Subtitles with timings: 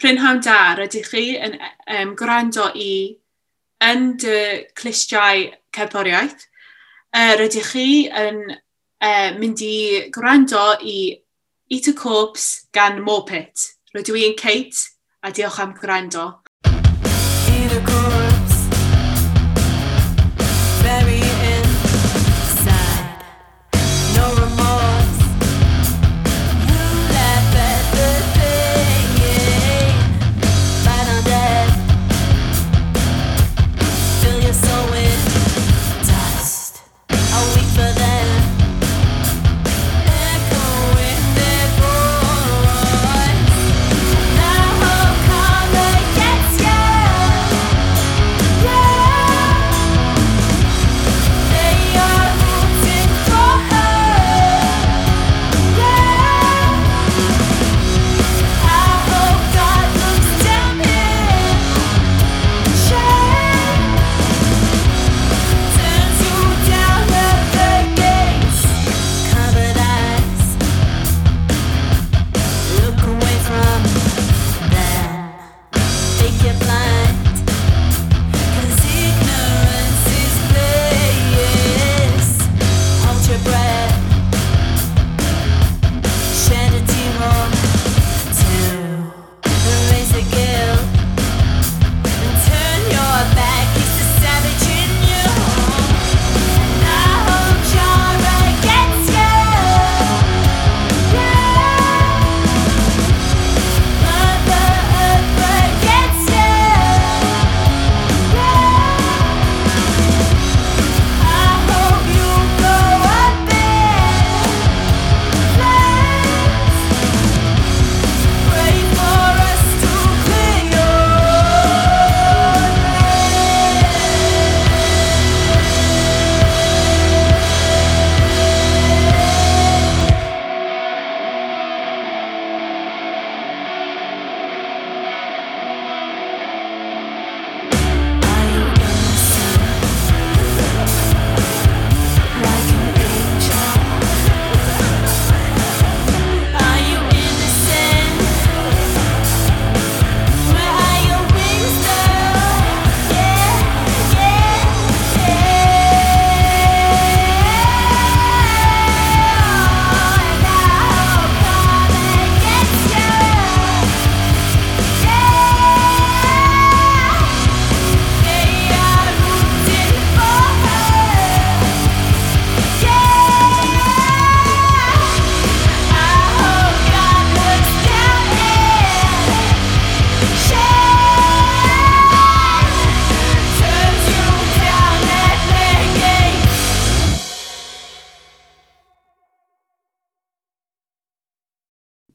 [0.00, 2.92] prynhawn da rydych chi yn um, gwrando i
[3.84, 4.38] yn dy
[4.76, 6.46] clistiau cerddoriaeth.
[7.12, 11.00] Uh, rydych chi yn uh, mynd i gwrando i
[11.70, 13.68] Eat a Corpse gan Morpit.
[13.94, 14.88] Rydw i'n Kate
[15.22, 16.30] a diolch am gwrando.
[16.64, 18.09] Eat a Corpse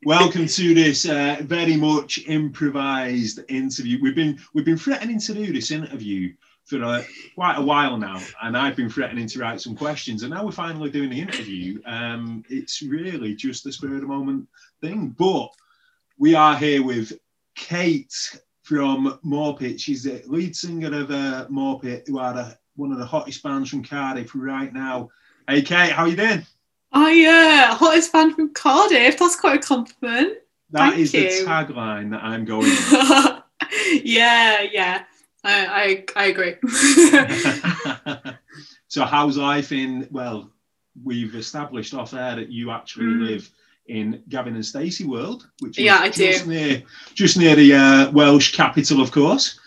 [0.06, 4.00] welcome to this uh, very much improvised interview.
[4.00, 6.32] We've been we've been threatening to do this interview
[6.66, 10.32] for uh, quite a while now, and I've been threatening to write some questions, and
[10.32, 11.82] now we're finally doing the interview.
[11.88, 14.48] Um, it's really just a spur of the moment
[14.80, 15.50] thing, but
[16.20, 17.12] we are here with
[17.56, 18.14] Kate
[18.62, 19.82] from Morpit.
[19.82, 23.84] She's the lead singer of uh, Morpit, who are one of the hottest bands from
[23.84, 25.10] Cardiff right now.
[25.48, 26.46] Hey, Kate, how are you doing?
[26.98, 29.20] Oh yeah, hottest band from Cardiff.
[29.20, 30.38] That's quite a compliment.
[30.72, 31.24] That Thank is you.
[31.24, 32.72] the tagline that I'm going.
[34.02, 35.04] yeah, yeah,
[35.44, 36.56] I I, I agree.
[38.88, 40.08] so how's life in?
[40.10, 40.50] Well,
[41.04, 43.28] we've established off air that you actually mm.
[43.28, 43.52] live
[43.88, 46.50] in Gavin and Stacey World, which is yeah, I just do.
[46.50, 46.82] near
[47.14, 49.60] just near the uh, Welsh capital, of course.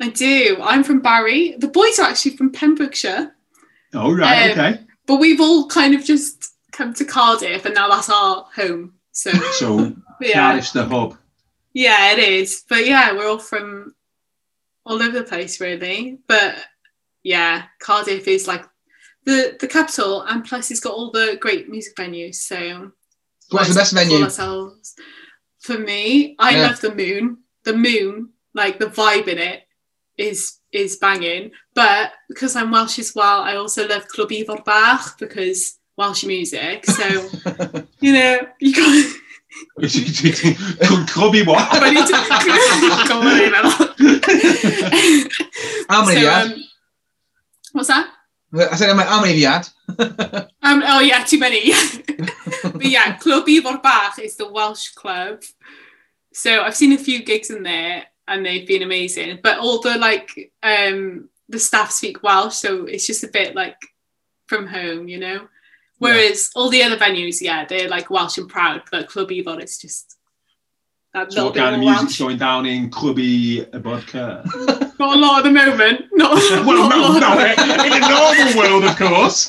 [0.00, 0.58] I do.
[0.62, 1.56] I'm from Barry.
[1.58, 3.34] The boys are actually from Pembrokeshire.
[3.94, 4.80] Oh right, um, okay.
[5.06, 8.94] But we've all kind of just come to Cardiff, and now that's our home.
[9.10, 10.34] So, so yeah.
[10.34, 11.18] Cardiff's the hub.
[11.74, 12.64] Yeah, it is.
[12.68, 13.94] But yeah, we're all from
[14.86, 16.18] all over the place, really.
[16.28, 16.56] But
[17.22, 18.64] yeah, Cardiff is like
[19.24, 22.36] the the capital, and plus it's got all the great music venues.
[22.36, 22.92] So,
[23.50, 24.22] what's the best venue?
[24.22, 24.94] Ourselves.
[25.58, 26.68] For me, I yeah.
[26.68, 27.38] love the Moon.
[27.64, 29.64] The Moon, like the vibe in it,
[30.16, 31.50] is is banging.
[31.74, 36.86] But because I'm Welsh as well, I also love Club Ifor Bach because Welsh music.
[36.86, 37.04] So,
[38.00, 39.14] you know, you got.
[39.80, 41.58] Clwb what?
[45.88, 46.54] How many so, um,
[47.72, 48.10] What's that?
[48.54, 49.68] I said, how many have you had?
[50.62, 51.72] um, oh yeah, too many.
[52.62, 55.42] but yeah, Clwb Ifor Bach is the Welsh club.
[56.32, 59.40] So I've seen a few gigs in there and they've been amazing.
[59.42, 63.78] But all the like um the staff speak Welsh, so it's just a bit like
[64.46, 65.48] from home, you know.
[65.98, 69.78] Whereas all the other venues, yeah, they're like Welsh and proud, but Clwb Ifor is
[69.78, 70.16] just
[71.14, 72.18] that So what kind of more music's Welsh.
[72.18, 74.44] going down in Clubby Vodka?
[74.98, 76.06] Not a lot at the moment.
[76.12, 76.32] Not,
[76.66, 77.56] well, not a no, lot.
[77.56, 79.48] no, in the normal world, of course.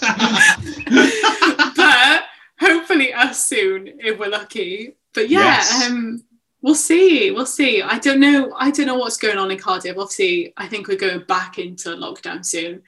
[1.75, 2.23] but
[2.59, 4.95] hopefully us soon if we're lucky.
[5.13, 5.87] But yeah, Yes.
[5.89, 6.23] um,
[6.61, 7.31] we'll see.
[7.31, 7.81] We'll see.
[7.81, 8.53] I don't know.
[8.57, 9.97] I don't know what's going on in Cardiff.
[9.97, 12.83] Obviously, I think we're going back into lockdown soon.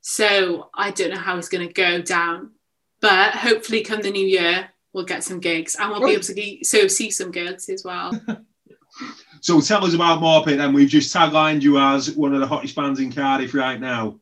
[0.00, 2.52] So I don't know how it's going to go down.
[3.00, 6.64] But hopefully, come the new year, we'll get some gigs and we'll be able to
[6.64, 8.12] so see some gigs as well.
[9.40, 10.72] so tell us about Morpeth then.
[10.72, 14.18] We've just taglined you as one of the hottest bands in Cardiff right now.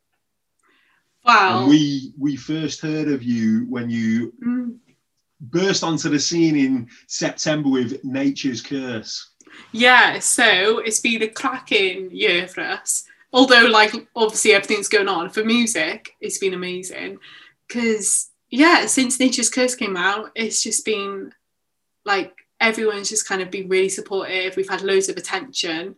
[1.24, 1.60] Wow.
[1.60, 4.76] And we we first heard of you when you Mm.
[5.40, 9.30] burst onto the scene in September with Nature's Curse.
[9.72, 13.04] Yeah, so it's been a cracking year for us.
[13.32, 17.18] Although, like, obviously everything's going on for music, it's been amazing.
[17.66, 21.32] Because, yeah, since Nature's Curse came out, it's just been
[22.04, 24.56] like everyone's just kind of been really supportive.
[24.56, 25.96] We've had loads of attention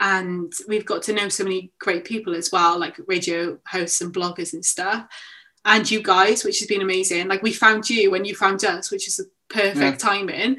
[0.00, 4.12] and we've got to know so many great people as well, like radio hosts and
[4.12, 5.06] bloggers and stuff.
[5.64, 7.28] And you guys, which has been amazing.
[7.28, 10.58] Like, we found you when you found us, which is a perfect timing.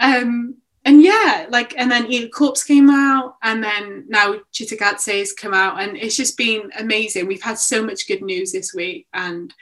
[0.00, 5.34] Um, and yeah, like, and then Eat Corpse came out, and then now Chittagazze has
[5.34, 7.26] come out, and it's just been amazing.
[7.26, 9.52] We've had so much good news this week, and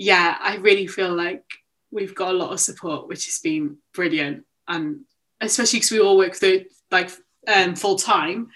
[0.00, 1.44] yeah, I really feel like
[1.90, 5.00] we've got a lot of support, which has been brilliant, and
[5.42, 7.10] especially because we all work through like
[7.46, 8.48] um, full time.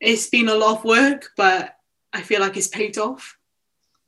[0.00, 1.76] It's been a lot of work, but
[2.12, 3.36] I feel like it's paid off.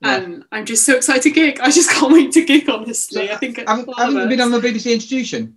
[0.00, 0.16] Yeah.
[0.16, 1.60] And I'm just so excited to gig.
[1.60, 3.30] I just can't wait to gig, honestly.
[3.30, 5.56] I think haven't, haven't you been on the BBC introduction?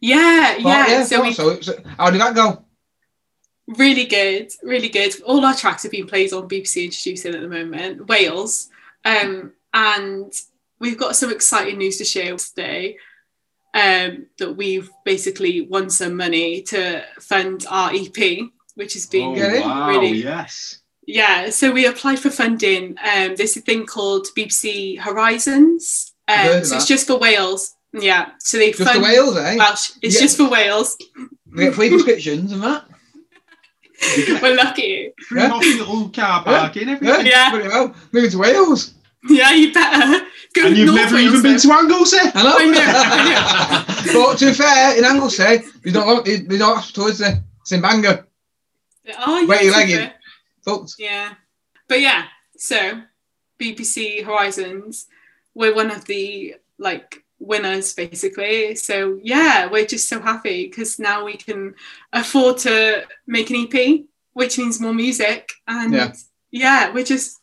[0.00, 1.04] Yeah, Oh, yeah.
[1.04, 1.60] so we so.
[1.60, 2.64] So How did that go?
[3.78, 5.20] really good, really good.
[5.22, 8.68] All our tracks have been played on BBC Introducing at the moment, Wales,
[9.04, 10.32] um, and
[10.80, 12.96] we've got some exciting news to share today.
[13.74, 18.38] Um, that we've basically won some money to fund our EP,
[18.74, 19.60] which has been Oh, Get it?
[19.66, 20.78] wow, really yes.
[21.06, 22.96] yeah, so we applied for funding.
[23.04, 26.14] Um, there's a thing called BBC Horizons.
[26.26, 27.74] Um, so it's just for Wales.
[27.92, 29.56] Yeah, so they Just fund to Wales, eh?
[29.56, 29.90] Welsh.
[30.00, 30.20] It's Yeah.
[30.22, 30.96] just for Wales.
[31.54, 32.84] We get free prescriptions and that.
[34.42, 35.12] We're lucky.
[35.28, 35.48] Free Yeah.
[35.48, 37.26] hospital, car parking, everything.
[37.26, 37.50] Yeah.
[37.50, 37.94] Pretty well.
[38.12, 38.94] Moving to Wales.
[39.28, 40.26] Yeah, you better.
[40.54, 42.18] Go And you've never even been to Anglesey?
[42.34, 42.56] I know.
[42.58, 47.42] I but to be fair, in Anglesey, there's not there's no hospital, is there?
[47.60, 48.26] It's in Bangor.
[49.18, 50.10] Oh, yeah, Where you to be legging?
[50.64, 50.94] Fucked.
[50.98, 51.34] Yeah,
[51.88, 52.24] but yeah.
[52.56, 53.02] So
[53.60, 55.06] BBC Horizons,
[55.54, 58.74] we're one of the like winners basically.
[58.76, 61.74] So yeah, we're just so happy because now we can
[62.12, 64.00] afford to make an EP,
[64.32, 66.12] which means more music, and Yeah.
[66.50, 67.40] yeah, we're just.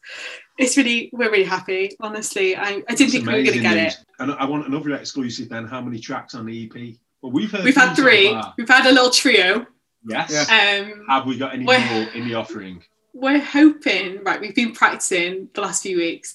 [0.58, 1.96] It's really, we're really happy.
[2.00, 3.94] Honestly, I, I didn't It's think we were going to get news.
[3.94, 4.06] it.
[4.20, 5.66] And I want another exclusive then.
[5.66, 6.96] How many tracks on the EP?
[7.22, 8.30] Well, we've heard We've had three.
[8.32, 8.54] far.
[8.58, 9.66] We've had a little trio.
[10.06, 10.32] Yes.
[10.50, 10.86] Yeah.
[10.92, 12.84] Um, Have we got any more in the offering?
[13.16, 16.34] we're hoping right we've been practicing the last few weeks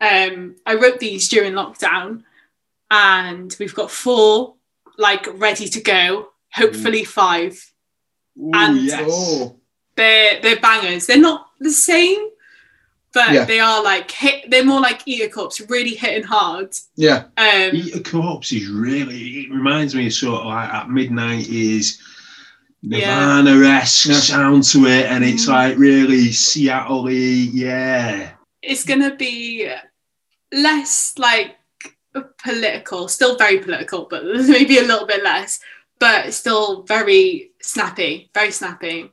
[0.00, 2.24] um i wrote these during lockdown
[2.90, 4.54] and we've got four
[4.98, 7.72] like ready to go hopefully five
[8.38, 9.04] Ooh, And- yes.
[9.08, 9.56] Oh.
[9.94, 12.18] they're they're bangers they're not the same
[13.16, 13.44] but Yeah.
[13.50, 17.20] they are like hit they're more like Eat a Corpse really hitting hard Yeah.
[17.38, 21.10] um Eat a Corpse is really, it reminds me of sort of like that mid
[21.10, 21.86] 90s
[22.82, 24.20] Nirvana esque Yeah.
[24.20, 25.06] sound to it.
[25.06, 25.52] And it's Mm.
[25.58, 27.48] like really Seattle y.
[27.66, 28.32] Yeah.
[28.62, 29.70] it's gonna be
[30.52, 31.56] less like
[32.42, 35.60] political still very political but maybe a little bit less
[35.98, 39.10] but still very snappy very snappy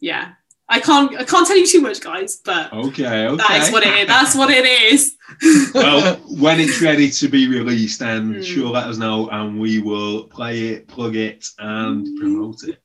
[0.00, 0.32] yeah
[0.68, 3.26] i can't i can't tell you too much guys but Okay.
[3.26, 3.36] Okay.
[3.36, 5.16] that is what it is that's what it is
[5.74, 8.44] well, when it's ready to be released, then Mm.
[8.44, 12.18] sure let us know and we will play it, plug it, and Mm.
[12.20, 12.78] promote it.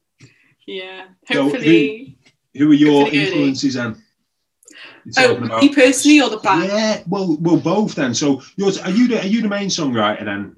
[0.66, 2.18] yeah So, hopefully
[2.56, 4.02] Who are your Hopefully influences then?
[5.18, 8.14] Oh about- me personally or the band Yeah, well, well, both then.
[8.14, 10.56] So, yours, are you the are you the main songwriter then?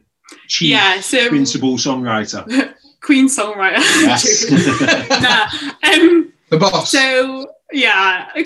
[0.47, 2.43] Chief yeah so principal songwriter.
[3.01, 4.49] queen songwriter Yes.
[5.25, 5.91] nah.
[5.91, 6.91] um The boss.
[6.91, 8.45] so yeah i,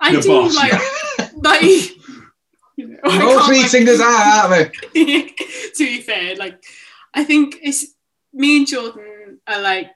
[0.00, 0.72] I The do boss, like
[1.42, 1.62] like
[2.76, 5.24] you know, Most can't, like- singers are, aren't they?
[5.76, 6.62] to be fair, like
[7.14, 7.86] I think it's
[8.32, 9.90] me and Jordan are like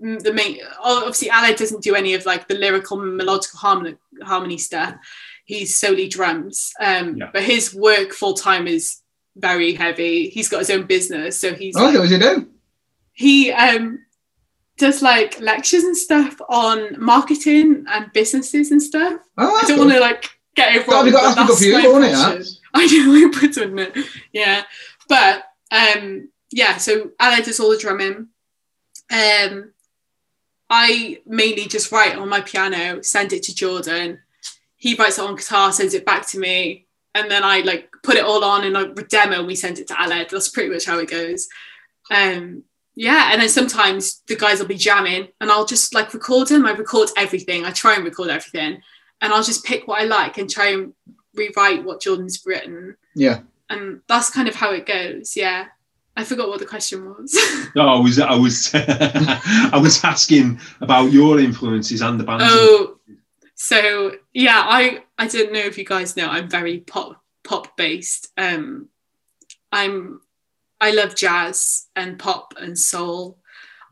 [0.00, 0.58] the main.
[0.82, 4.96] Obviously, Aled doesn't do any of like the lyrical melodical harmony, harmony stuff.
[5.44, 7.30] He's solely drums, um, Yeah.
[7.32, 9.00] but his work full time is
[9.36, 10.28] very heavy.
[10.30, 12.48] He's got his own business, so he's Oh, like, what does he do?
[13.12, 14.00] he um
[14.76, 19.20] does like lectures and stuff on marketing and businesses and stuff.
[19.38, 19.78] Oh, I don't good.
[19.78, 21.04] want to like get it wrong.
[21.06, 22.48] That'd be good- but that'd be for you, wouldn't it.
[22.74, 23.96] I know, I put on it.
[24.32, 24.62] Yeah,
[25.08, 26.76] but um, yeah.
[26.78, 28.28] So Aled does all the drumming.
[29.12, 29.72] Um,
[30.70, 34.18] I mainly just write on my piano, send it to Jordan.
[34.76, 38.16] He writes it on guitar, sends it back to me, and then I like put
[38.16, 39.38] it all on in a demo.
[39.38, 40.30] and We send it to Aled.
[40.30, 41.48] That's pretty much how it goes.
[42.10, 42.64] Um,
[42.96, 46.66] yeah, and then sometimes the guys will be jamming, and I'll just like record them.
[46.66, 47.64] I record everything.
[47.64, 48.80] I try and record everything,
[49.20, 50.92] and I'll just pick what I like and try and
[51.34, 53.40] rewrite what Jordan's written, Yeah.
[53.70, 55.36] and that's kind of how it goes.
[55.36, 55.66] Yeah,
[56.16, 57.36] I forgot what the question was.
[57.76, 62.44] No, I was I was I was asking about your influences and the bands.
[62.46, 62.98] oh,
[63.56, 66.28] so yeah, I I don't know if you guys know.
[66.28, 68.28] I'm very pop pop based.
[68.38, 68.88] Um,
[69.72, 70.20] I'm
[70.84, 73.38] I love jazz and pop and soul.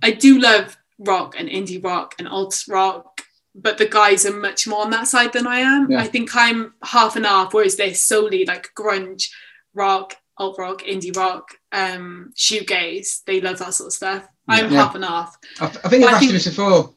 [0.02, 3.22] I do love rock and indie rock and alt rock,
[3.54, 5.90] but the guys are much more on that side than I am.
[5.90, 6.00] Yeah.
[6.00, 9.30] I think I'm half and half, whereas they're solely like grunge,
[9.74, 13.24] rock, alt rock, indie rock, um, shoegaze.
[13.24, 14.28] They love that sort of stuff.
[14.48, 14.82] I'm Yeah.
[14.84, 15.36] half and half.
[15.60, 16.94] I, I think I've I asked you this before.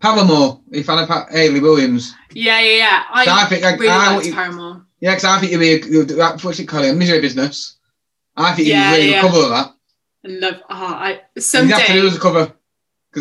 [0.00, 2.14] Paramore, you fan of Hayley Williams?
[2.32, 3.02] Yeah, yeah, yeah.
[3.10, 4.84] I, So I think like, really I, liked Paramore.
[5.00, 7.75] yeah, because I think you'd be a good, what's it called, a misery business.
[8.36, 9.20] I think Yeah, be really yeah.
[9.22, 9.74] cover of that.
[10.24, 10.54] I love.
[10.68, 12.52] Oh, I have to someday do as a cover.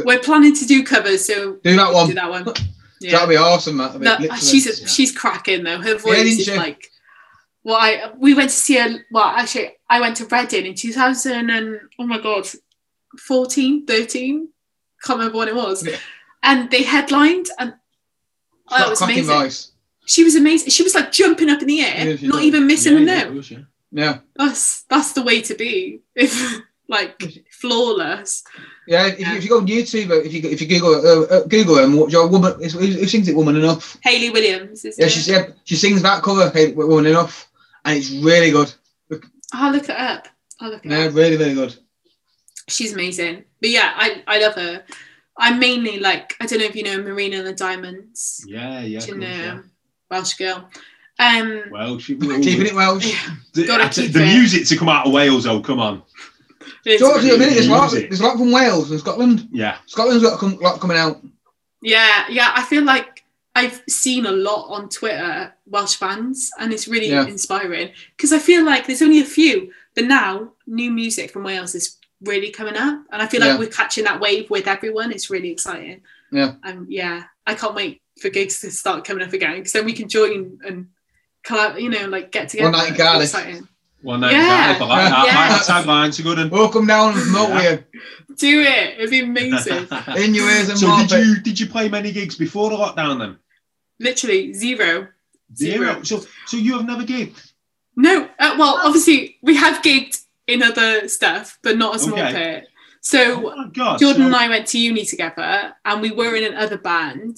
[0.03, 2.07] we're planning to do covers, so Do that one.
[2.07, 2.45] do that one.
[3.01, 3.11] Yeah.
[3.11, 3.99] That'd be awesome, that.
[3.99, 4.37] No, literally.
[4.39, 4.87] she's yeah.
[4.87, 5.79] she's cracking though.
[5.79, 6.89] Her voice is like.
[7.63, 8.89] Well, I we went to see her.
[9.11, 12.47] Well, actually, I went to Reading in 2000 and oh my god,
[13.19, 14.47] 14, 13.
[15.03, 15.87] Can't remember when it was.
[16.41, 17.73] And they headlined, and
[18.69, 19.25] oh, that was amazing.
[19.25, 19.71] voice.
[20.05, 20.69] She was amazing.
[20.69, 23.51] She was like jumping up in the air, Yeah, not even missing a note.
[23.95, 24.03] Of course, yeah.
[24.03, 24.17] Yeah.
[24.35, 26.01] That's that's the way to be.
[26.15, 28.43] If like flawless.
[28.87, 29.31] Yeah, if, Yeah.
[29.31, 31.97] You, if you go on YouTube, if you if you Google uh, uh, Google and
[31.97, 33.97] watch your woman, who, who sings it, Woman Enough?
[34.03, 35.11] Hayley Williams is Yeah, it?
[35.11, 37.47] she's yeah, she sings that cover, hey, Woman Enough,
[37.85, 38.73] and it's really good.
[39.53, 40.27] I'll look it up.
[40.59, 40.99] I'll look it up.
[40.99, 41.15] Yeah, up.
[41.15, 41.75] really, really good.
[42.67, 43.45] She's amazing.
[43.61, 44.83] But yeah, I, I love her.
[45.37, 48.45] I'm mainly like I don't know if you know Marina and the Diamonds.
[48.47, 48.99] Yeah, yeah.
[49.01, 49.59] You course, know yeah.
[50.09, 50.69] Welsh girl.
[51.19, 53.05] Um Well, she, Keeping it Welsh.
[53.07, 54.25] yeah, the, gotta keep the it.
[54.33, 56.03] music to come out of Wales, though, come on.
[56.85, 57.37] it's Talk a minute.
[57.53, 57.91] There's a lot.
[57.91, 59.47] There's a lot from Wales and Scotland.
[59.51, 61.23] Yeah, Scotland's got a com- lot coming out.
[61.81, 62.51] Yeah, yeah.
[62.55, 63.23] I feel like
[63.55, 67.25] I've seen a lot on Twitter Welsh fans, and it's really Yeah.
[67.25, 71.75] inspiring because I feel like there's only a few, but now new music from Wales
[71.75, 73.59] is really coming up, and I feel like Yeah.
[73.59, 75.11] we're catching that wave with everyone.
[75.11, 76.01] It's really exciting.
[76.31, 76.53] Yeah.
[76.63, 79.93] and yeah, I can't wait for gigs to start coming up again because then we
[79.93, 80.87] can join and
[81.45, 82.71] collab, you know, like get together.
[82.71, 83.61] One night in It's Cardiff.
[84.01, 84.31] one night.
[84.33, 84.41] Yeah.
[84.41, 84.77] Yeah.
[84.79, 85.25] I like that.
[85.25, 85.39] Yeah.
[85.39, 86.49] I like that tagline's a good one.
[86.49, 87.77] We'll come down and promote Yeah.
[88.37, 88.97] Do it.
[88.97, 89.87] It'd be amazing.
[89.89, 91.05] you in your ears and so more.
[91.05, 93.37] did you did you play many gigs before the lockdown then?
[93.99, 95.07] Literally zero.
[95.55, 96.03] Zero.
[96.03, 97.51] So so you have never gigged?
[97.95, 102.33] No, uh, well, obviously we have gigged in other stuff, but not a small Okay.
[102.33, 102.67] pit.
[103.01, 103.99] So Oh god.
[103.99, 107.37] Jordan so- and I went to uni together, and we were in another band.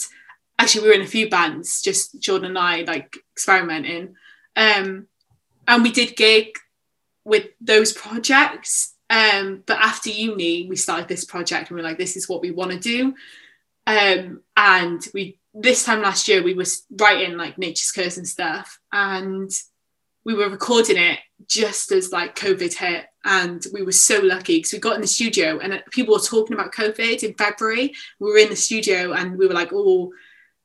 [0.59, 4.15] Actually, we were in a few bands, just Jordan and I, like experimenting.
[4.55, 5.07] Um,
[5.67, 6.57] and we did gig
[7.23, 8.95] with those projects.
[9.09, 12.41] Um, but after uni, we started this project, and we are like, "This is what
[12.41, 13.13] we want to do."
[13.85, 18.79] Um, and we this time last year we were writing like Nature's Curse and stuff,
[18.91, 19.49] and
[20.25, 24.73] we were recording it just as like COVID hit, and we were so lucky because
[24.73, 27.93] we got in the studio and people were talking about COVID in February.
[28.19, 30.11] We were in the studio and we were like, "Oh,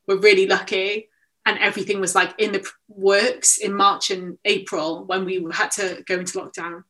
[0.07, 1.09] we're really lucky,"
[1.45, 6.03] and everything was like in the works in March and April when we had to
[6.07, 6.83] go into lockdown.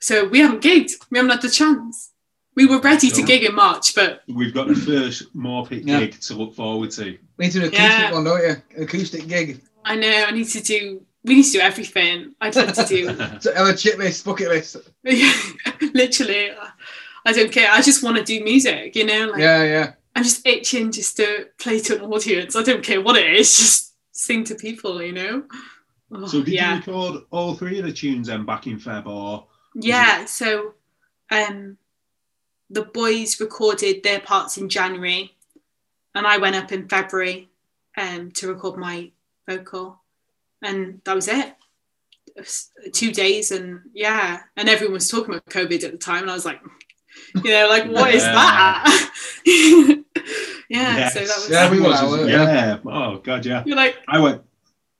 [0.00, 0.92] So we haven't gigged.
[1.10, 2.10] We haven't had the chance.
[2.56, 6.00] We were ready to gig in March, but We've got the first Morpeth Yeah.
[6.00, 7.16] gig to look forward to.
[7.36, 8.12] We need to do an acoustic Yeah.
[8.12, 8.56] one, don't you?
[8.76, 9.60] An acoustic gig.
[9.84, 11.04] I know I need to do.
[11.24, 12.34] We need to do everything.
[12.40, 13.08] I'd love to do.
[13.40, 14.76] So have a chip list, bucket list.
[15.94, 16.50] Literally,
[17.26, 17.70] I don't care.
[17.70, 18.94] I just want to do music.
[18.96, 19.92] You know, like Yeah, yeah.
[20.16, 22.54] I'm just itching just to play to an audience.
[22.56, 23.56] I don't care what it is.
[23.58, 25.02] Just sing to people.
[25.02, 25.42] You know.
[26.12, 29.46] Oh, so did you record all three of the tunes then back in Feb or
[29.74, 30.74] Yeah, so
[31.30, 31.76] um
[32.70, 35.34] the boys recorded their parts in January
[36.14, 37.48] and I went up in February
[37.96, 39.10] um to record my
[39.48, 40.00] vocal
[40.62, 41.54] and that was it.
[42.36, 46.22] It was Two days and yeah, and everyone was talking about COVID at the time
[46.22, 46.60] and I was like,
[47.42, 48.32] you know, like what is Yeah.
[48.34, 49.10] that?
[50.68, 52.44] yeah, so that was Yeah, we were That was- yeah.
[52.44, 52.78] yeah.
[52.86, 53.62] Oh god, yeah.
[53.66, 54.42] you're like, I went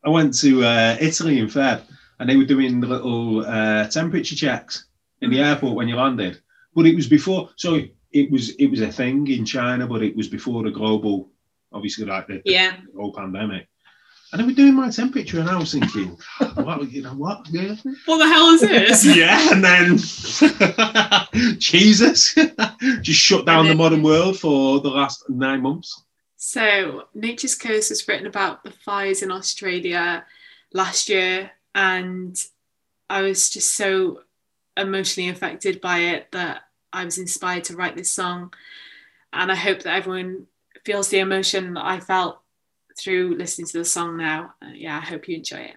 [0.04, 1.82] I went to uh, Italy in Feb
[2.18, 4.86] and they were doing the little uh, temperature checks
[5.22, 6.40] in the airport when you landed.
[6.74, 7.50] but it was before.
[7.56, 7.80] So
[8.12, 11.30] it was it was a thing in China, but it was before the global,
[11.72, 12.76] obviously like the Yeah.
[12.96, 13.68] whole pandemic.
[14.34, 17.46] And they were doing my temperature, and I was thinking, oh, what, you know, what?
[17.52, 19.04] Yeah, What the hell is this?
[19.16, 19.52] yeah.
[19.52, 19.96] And then
[21.60, 22.34] Jesus
[23.00, 26.02] just shut down the modern world for the last nine months.
[26.36, 30.24] So, Nature's Curse was written about the fires in Australia
[30.72, 32.36] last year, and
[33.08, 34.22] I was just so
[34.76, 36.62] emotionally affected by it that
[36.92, 38.52] I was inspired to write this song.
[39.32, 40.48] And I hope that everyone
[40.84, 42.40] feels the emotion that I felt
[42.96, 44.54] through listening to the song now.
[44.62, 45.76] Uh, yeah, I hope you enjoy it.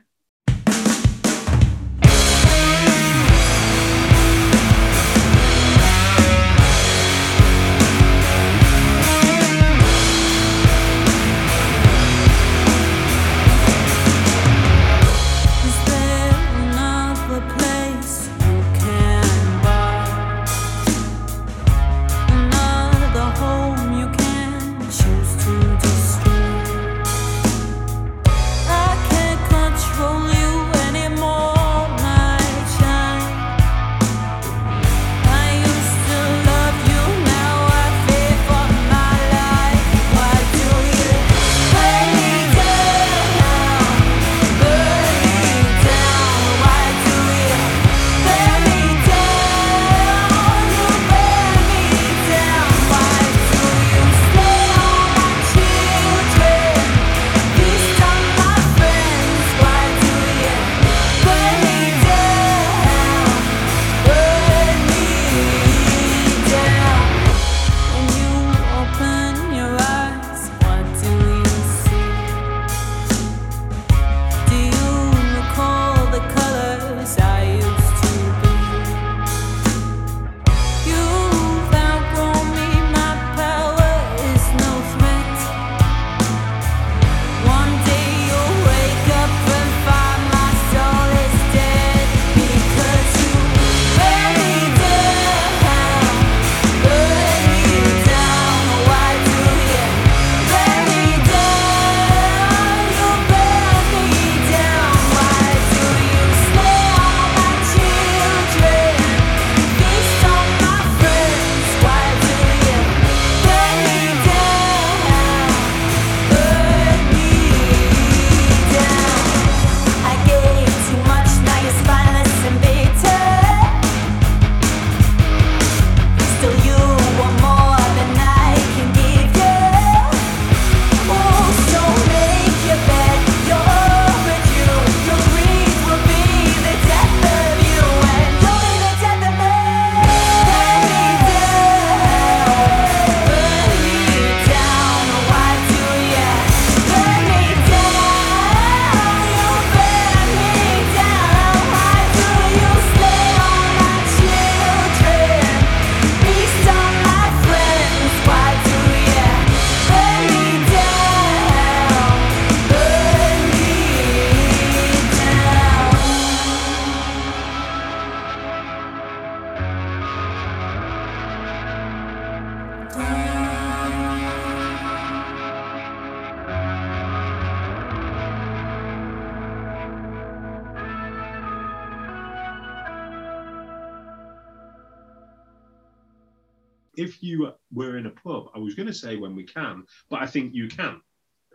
[188.57, 190.99] I was going to say when we can, but I think you can.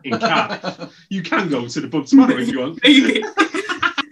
[0.05, 2.79] In Cardiff, you can go to the pub tomorrow if you want.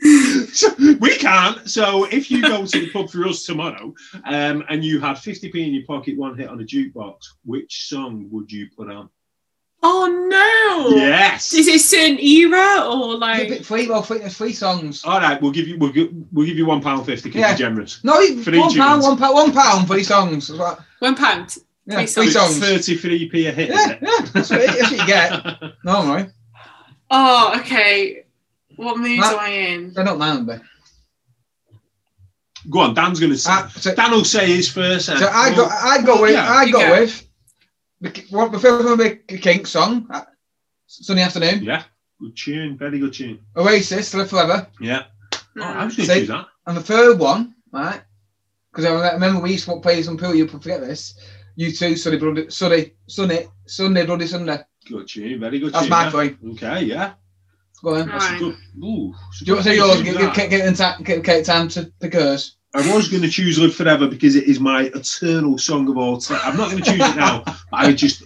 [1.00, 1.70] We can't.
[1.70, 3.94] So if you go to the pub for us tomorrow,
[4.26, 8.28] um, and you had 50p in your pocket, one hit on a jukebox, which song
[8.32, 9.10] would you put on?
[9.84, 10.96] oh no!
[10.96, 11.54] Yes.
[11.56, 13.48] Is it a certain era or Yeah, like?
[13.50, 15.04] bit free, well, free, three songs.
[15.04, 17.50] All right, we'll give you we'll give, we'll give you one pound fifty because Yeah.
[17.50, 18.04] you're generous.
[18.04, 19.08] No, you- Three one pound, tunes.
[19.10, 20.52] one pound, one pound for these songs.
[21.00, 21.58] One pound.
[21.92, 22.56] Yeah, Three three songs.
[22.56, 22.60] songs.
[22.60, 23.70] Thirty-three p a hit.
[23.70, 25.32] is Yeah, yeah, that's what, that's what you get.
[25.84, 26.30] No, right.
[27.10, 28.24] Oh, okay.
[28.78, 29.94] What mood That- am I in?
[29.98, 30.62] I don't mind, but.
[32.70, 33.52] Go on, Dan's going to say.
[33.52, 35.10] Uh, so, Dan will say his first.
[35.10, 37.00] and- so I go, I go well, with, yeah, I you go go.
[37.02, 37.28] with.
[38.02, 40.22] The, what, the first one will be a Kink song, uh,
[40.88, 41.64] Sunny Afternoon.
[41.64, 41.84] Yeah,
[42.20, 43.40] good tune, very good tune.
[43.56, 44.68] Oasis, Live Forever.
[44.80, 46.20] Yeah, oh, I was going to See?
[46.22, 46.48] choose that.
[46.68, 48.02] And the third one, right?
[48.72, 51.20] Because I remember we used to play some pool, you forget this.
[51.62, 54.60] U2, Sunny, Bloody, Sunny, Sunny, Sunday, Bloody Sunday.
[54.88, 55.90] Good tune, very good That's tune.
[55.92, 56.10] my yeah.
[56.10, 56.38] three.
[56.54, 57.14] Okay, yeah,
[57.84, 58.08] Go on.
[58.08, 58.56] that's a good.
[58.84, 60.02] Ooh, Do you want to say yours?
[60.02, 62.58] Give, give, give, give, time, give Kate time to pick hers.
[62.74, 66.18] I was going to choose Live Forever because it is my eternal song of all
[66.20, 66.40] time.
[66.44, 68.24] I'm not going to choose it now, but I just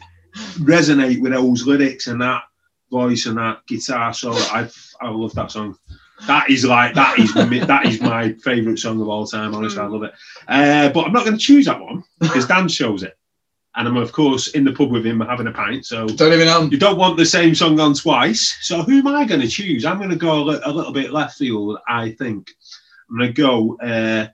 [0.60, 2.44] resonate with those lyrics and that
[2.92, 4.38] voice and that guitar solo.
[4.38, 4.70] I
[5.02, 5.78] I love that song.
[6.28, 9.54] That is like that is mi- that is my favourite song of all time.
[9.54, 10.14] Honestly, I love it.
[10.48, 13.18] Uh, but I'm not going to choose that one because Dan shows it,
[13.78, 15.86] and I'm of course in the pub with him having a pint.
[15.86, 16.64] So Don't even know.
[16.64, 18.58] you don't want the same song on twice.
[18.62, 19.86] So who am I going to choose?
[19.86, 21.78] I'm going to go a, a little bit left field.
[21.88, 22.52] I think
[23.10, 24.28] I'm going to go uh,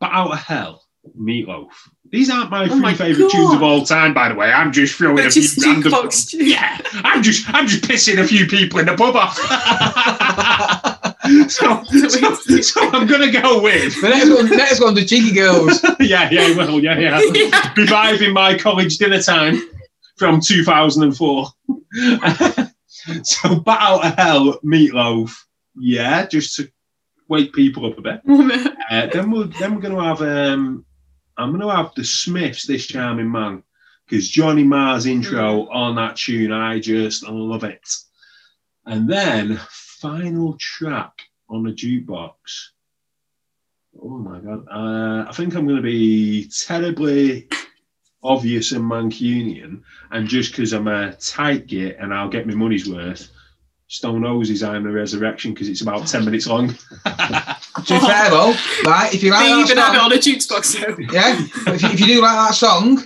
[0.00, 0.82] "Bat Out of Hell."
[1.16, 1.68] Meatloaf.
[2.10, 4.50] These aren't my Oh three my favourite tunes of all time, by the way.
[4.50, 8.18] I'm just throwing But a few just random jukebox Yeah, I'm just I'm just pissing
[8.20, 9.38] a few people in the pub off.
[11.48, 15.82] so, so, so I'm gonna go with The next one, next one, the cheeky girls.
[16.00, 17.20] yeah, yeah, well, yeah, yeah.
[17.34, 17.72] Yeah.
[17.76, 19.60] Reviving my college dinner time
[20.16, 21.48] from 2004.
[23.22, 25.34] so, Bat Out of Hell, Meatloaf.
[25.76, 26.70] Yeah, just to
[27.28, 28.20] wake people up a bit.
[28.90, 30.84] Uh, then we're then we're going to have um,
[31.36, 33.62] I'm going to have the Smiths, this charming man,
[34.08, 37.86] because Johnny Marr's intro on that tune, I just love it.
[38.86, 39.60] And then
[40.00, 41.12] final track
[41.48, 42.32] on the jukebox.
[44.02, 44.66] Oh my god!
[44.70, 47.48] Uh, I think I'm going to be terribly
[48.22, 52.88] obvious and Mancunian, and just because I'm a tight git and I'll get my money's
[52.88, 53.30] worth.
[53.88, 56.68] Stone Roses, I'm the Resurrection because it's about 10 minutes long.
[56.70, 56.74] To
[57.88, 58.52] be fair though,
[58.84, 59.14] right?
[59.14, 61.12] If you like They that even have it on a jukebox though.
[61.12, 61.38] yeah.
[61.72, 63.00] If you, if you do like that song,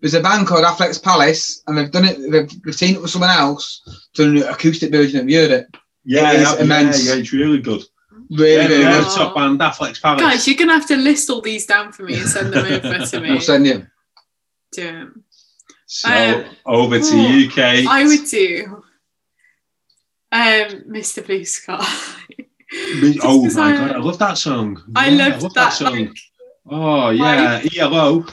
[0.00, 2.18] there's a band called Affleck's Palace, and they've done it.
[2.30, 3.80] They've, they've teamed up with someone else
[4.14, 5.20] to an acoustic version.
[5.20, 5.66] Have you heard it?
[6.06, 7.04] Yeah, It is yeah, immense.
[7.04, 7.82] Yeah, yeah, it's really good.
[8.30, 9.10] Really, Yeah, really yeah, good.
[9.16, 10.22] top band, Affleck's Palace.
[10.22, 13.04] Guys, you're gonna have to list all these down for me and send them over
[13.06, 13.30] to me.
[13.30, 13.86] We'll send you.
[14.72, 15.08] Do it.
[15.86, 17.86] so um, over to oh, you, Kate.
[17.88, 18.82] I would do
[20.32, 21.24] um Mr.
[21.26, 21.84] Blue Sky.
[23.22, 24.82] Oh my I- god, I love that song.
[24.96, 25.68] I Yeah, loved love that.
[25.72, 25.94] song.
[26.06, 26.18] like,
[26.68, 28.26] oh yeah, ELO.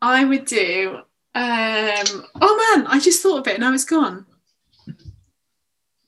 [0.00, 0.98] I would do
[1.34, 4.24] um oh man, I just thought of it and now it's gone.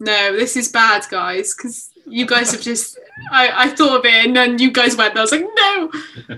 [0.00, 2.98] No, this is bad, guys, because you guys have just
[3.30, 5.90] I, I thought of it and then you guys went and I was like, no.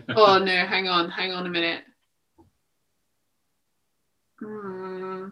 [0.17, 1.83] oh no, hang on, hang on a minute.
[4.39, 5.29] Hmm.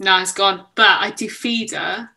[0.00, 0.64] No, it's gone.
[0.74, 2.10] But I do feeder.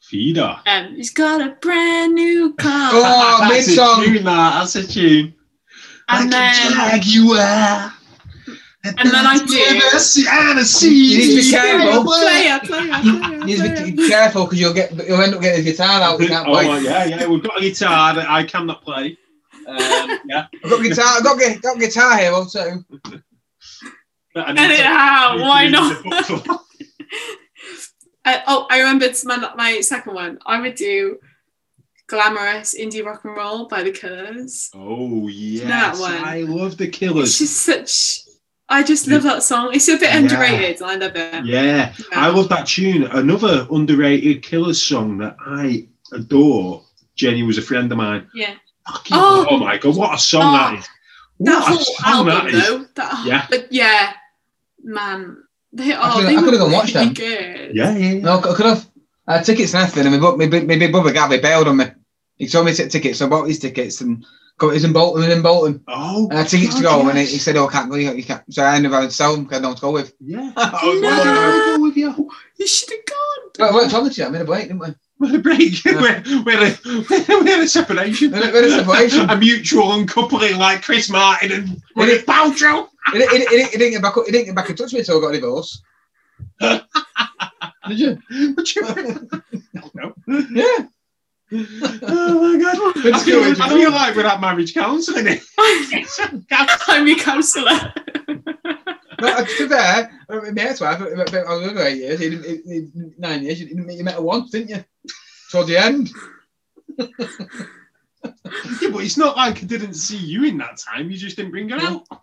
[0.00, 0.56] Feeder.
[0.66, 2.90] Um, he's got a brand new car.
[2.92, 4.02] Oh, that's mid-song.
[4.02, 4.24] a tune.
[4.24, 4.58] That.
[4.60, 5.34] That's a tune.
[6.08, 7.93] and like then a jaguar.
[8.84, 12.04] And then I do- Never see- and a You need to be careful.
[12.04, 15.60] player, player, player, You need to be careful because you'll get you'll end up getting
[15.60, 16.20] a guitar out.
[16.20, 16.68] You can't Oh play.
[16.68, 17.26] well, yeah, yeah.
[17.26, 19.16] We've got a guitar that I cannot play.
[19.66, 19.78] Um,
[20.28, 20.46] yeah.
[20.62, 21.04] I've got guitar.
[21.16, 22.84] I've got, gu- got guitar here also.
[24.36, 25.36] I need Edit to- it out.
[25.38, 26.02] need Why not?
[26.02, 26.58] the
[28.26, 30.38] Uh, oh, I remembered my, my second one.
[30.46, 31.18] I would do
[32.06, 34.70] Glamorous Indie Rock and Roll by The Killers.
[34.74, 36.12] Oh yes, That one.
[36.24, 37.38] I love the It's Killers.
[37.38, 38.23] just such.
[38.74, 39.70] I just love that song.
[39.72, 40.18] It's a bit Yeah.
[40.18, 40.82] underrated.
[40.82, 41.44] I love it.
[41.46, 43.04] Yeah, I love that tune.
[43.04, 46.82] Another underrated Killers song that I adore.
[47.16, 48.26] Jenny was a friend of mine.
[48.34, 48.54] Yeah.
[48.90, 49.46] Fucking- Oh.
[49.50, 50.58] oh, my god, what a song Oh.
[50.58, 50.84] that is!
[50.84, 50.90] That
[51.38, 52.68] What a whole song that album, is.
[52.68, 52.86] though.
[52.96, 53.46] That, Yeah.
[53.48, 54.12] But yeah,
[54.82, 55.36] man.
[55.72, 57.14] They, could've- they I could've gone watch really them.
[57.14, 57.70] good.
[57.74, 58.12] Yeah, yeah.
[58.14, 58.20] yeah.
[58.20, 58.86] No, I could have.
[59.26, 61.66] I had tickets and everything, and my, bu- my, big- my big brother Gabby bailed
[61.68, 61.86] on me.
[62.36, 64.26] He told me to get tickets, so I bought his tickets and got
[64.62, 65.22] it was in Bolton.
[65.22, 65.82] It was in Bolton.
[65.88, 67.90] Oh, And I had tickets to God, go, and he, he said, "Oh, I can't
[67.90, 67.96] go.
[67.96, 69.76] You can't." So I ended up having to sell them because I don't know what
[69.78, 70.14] to go with.
[70.20, 70.52] Yeah.
[70.56, 72.30] Oh, Why did I go with you?
[72.58, 73.50] You should have gone.
[73.58, 74.26] But I weren't talking to you.
[74.26, 74.88] I made a break, didn't we?
[75.18, 75.84] We had a break.
[75.84, 76.00] Yeah.
[76.00, 76.78] We're, we, had a,
[77.44, 78.32] we had a separation.
[78.32, 79.28] We're a- we had a separation.
[79.30, 82.88] a mutual uncoupling like Chris Martin and Gwyneth Paltrow.
[83.12, 84.14] He, didn't- he, didn't- didn't- get back.
[84.24, 85.82] He didn't get back in touch with me until I got a divorce.
[87.88, 88.54] Did you?
[88.56, 89.30] Would you?
[89.94, 90.14] no.
[90.26, 90.86] Yeah.
[91.56, 92.76] Oh my god!
[92.78, 93.60] I It's feel, good.
[93.60, 95.26] I feel like we're at marriage counselling.
[95.28, 95.42] it.
[96.88, 97.92] I'm your counsellor.
[99.20, 102.30] No, uh, to be fair, uh, my mate's wife, about about over eight years, he
[102.30, 104.84] didn't, he, he, nine years, you, didn't, you met her once, didn't you?
[105.50, 106.10] Towards the end.
[106.98, 107.06] yeah,
[108.90, 111.10] but it's not like I didn't see you in that time.
[111.10, 112.06] You just didn't bring her out.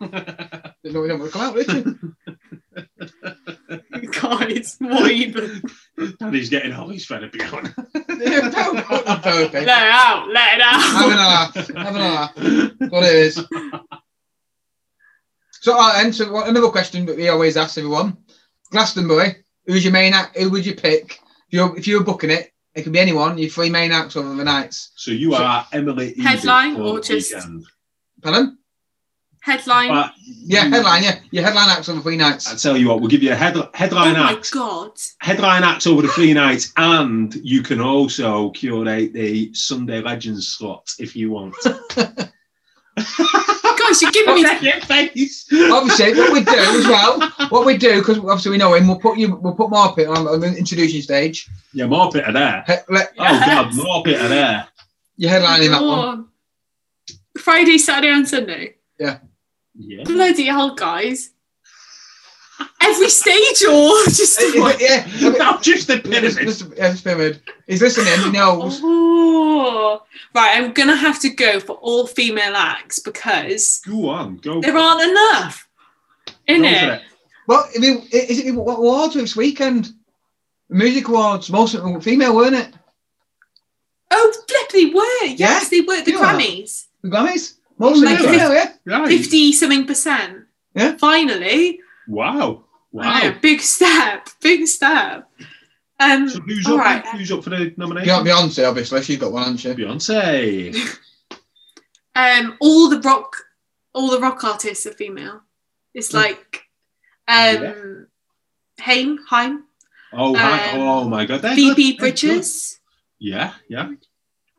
[0.82, 2.16] Didn't know we didn't want to come out, did you?
[4.20, 5.62] Guys, what even?
[6.18, 7.74] Daddy's getting all his fed up again.
[7.94, 10.28] Yeah, don't- don't- don't- Let it out.
[10.28, 11.56] Let it Having a out.
[11.56, 11.68] laugh.
[11.68, 12.90] Having a laugh.
[12.90, 13.44] What it is.
[15.60, 18.16] So, uh, and so what- another question that we always ask everyone:
[18.70, 20.36] Glastonbury, who's your main act?
[20.36, 22.52] Who would you pick if you're if you were booking it?
[22.74, 23.36] It could be anyone.
[23.38, 24.92] Your three main acts over the nights.
[24.96, 27.66] So you are Emily Eavis Headline for or just- weekend.
[28.22, 28.58] Pardon?
[29.42, 29.88] Headline.
[29.88, 30.72] But Yeah, hmm.
[30.72, 31.18] headline, yeah.
[31.32, 32.50] Your headline acts over three nights.
[32.52, 34.92] I tell you what, we'll give you a head, oh headline my acts, god.
[35.18, 40.88] headline acts over the three nights, and you can also curate the Sunday Legends slot
[41.00, 41.56] if you want.
[42.96, 44.42] Gosh, you're giving me.
[44.60, 45.48] your face.
[45.72, 48.98] obviously, what we do as well, what we do, because obviously we know him, we'll
[49.00, 51.48] put you, we'll put Marpit on, on the introduction stage.
[51.72, 52.62] Yeah, more bit of there.
[52.66, 53.74] He, let, Oh god, Yes.
[53.74, 54.68] more bit of there.
[55.16, 56.28] your headline in that oh one.
[57.10, 57.18] Oh.
[57.40, 58.76] Friday, Saturday, and Sunday.
[59.00, 59.18] Yeah.
[59.74, 61.30] Bloody hell, guys.
[62.80, 66.32] Every stage or just Yeah, yeah, Not just the Just- pyramid.
[66.48, 67.42] just- yeah, just pyramid.
[67.66, 68.18] He's listening.
[68.24, 68.80] He knows.
[68.82, 70.02] Oh.
[70.34, 74.60] Right, I'm gonna have to go for all female acts because Go on, go.
[74.60, 75.66] there aren't enough
[76.46, 76.74] in Go it.
[76.94, 77.02] it.
[77.48, 79.90] Well, I mean, is it what awards this weekend?
[80.68, 82.70] Music awards, most of them female, weren't it?
[84.10, 85.34] Oh, flip, they were.
[85.36, 86.02] Yes, they were.
[86.02, 86.18] The You.
[86.18, 87.54] Grammys, The Grammys,
[87.90, 88.52] most of them Like female,
[88.86, 89.06] yeah.
[89.08, 90.44] Fifty something percent.
[90.74, 90.96] Yeah.
[90.96, 92.64] Finally, Wow.
[92.98, 93.38] I know, Wow.
[93.40, 95.28] big step, big step.
[96.00, 96.80] Um, So who's all up?
[96.80, 97.06] right.
[97.08, 98.24] Who's up for the Beyonce, nomination?
[98.24, 99.68] Beyonce, obviously, she's got one, hasn't she?
[99.70, 100.98] Beyonce.
[102.14, 103.36] um, all the rock,
[103.94, 105.42] all the rock artists are female.
[105.94, 106.62] It's like,
[107.28, 108.06] um,
[108.80, 109.64] Haim, Haim,
[110.14, 110.36] Oh.
[110.36, 111.40] Um, oh my god.
[111.42, 112.18] They're Phoebe good, they're good.
[112.18, 112.80] Bridges.
[113.18, 113.90] Yeah, yeah.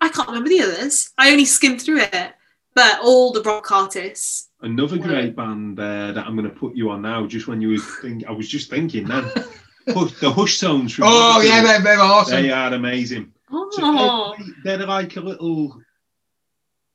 [0.02, 1.12] I can't remember the others.
[1.18, 2.34] I only skimmed through it,
[2.76, 4.50] but all the rock artists.
[4.62, 5.06] Another Wow.
[5.08, 7.26] great band there that I'm going to put you on now.
[7.28, 9.30] Just when you were think, I was just thinking then.
[9.86, 11.04] The Hush Tones from.
[11.10, 11.44] Oh Liverpool.
[11.58, 12.42] yeah, they're, they're awesome.
[12.42, 13.34] They are amazing.
[13.52, 14.34] So Oh,
[14.64, 15.78] they're, they're like a little,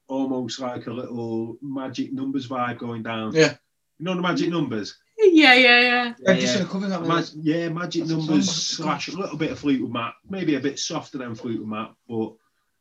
[0.08, 3.32] almost like a little magic numbers vibe going down.
[3.34, 3.54] Yeah.
[3.98, 4.96] You know the magic numbers?
[5.18, 6.14] yeah, yeah, yeah.
[6.20, 6.64] Yeah, yeah.
[6.64, 7.02] cover that.
[7.04, 8.84] Mag- yeah, magic That's numbers song.
[8.86, 12.32] slash a little bit of Fleetwood Mac, maybe a bit softer than Fleetwood Mac, but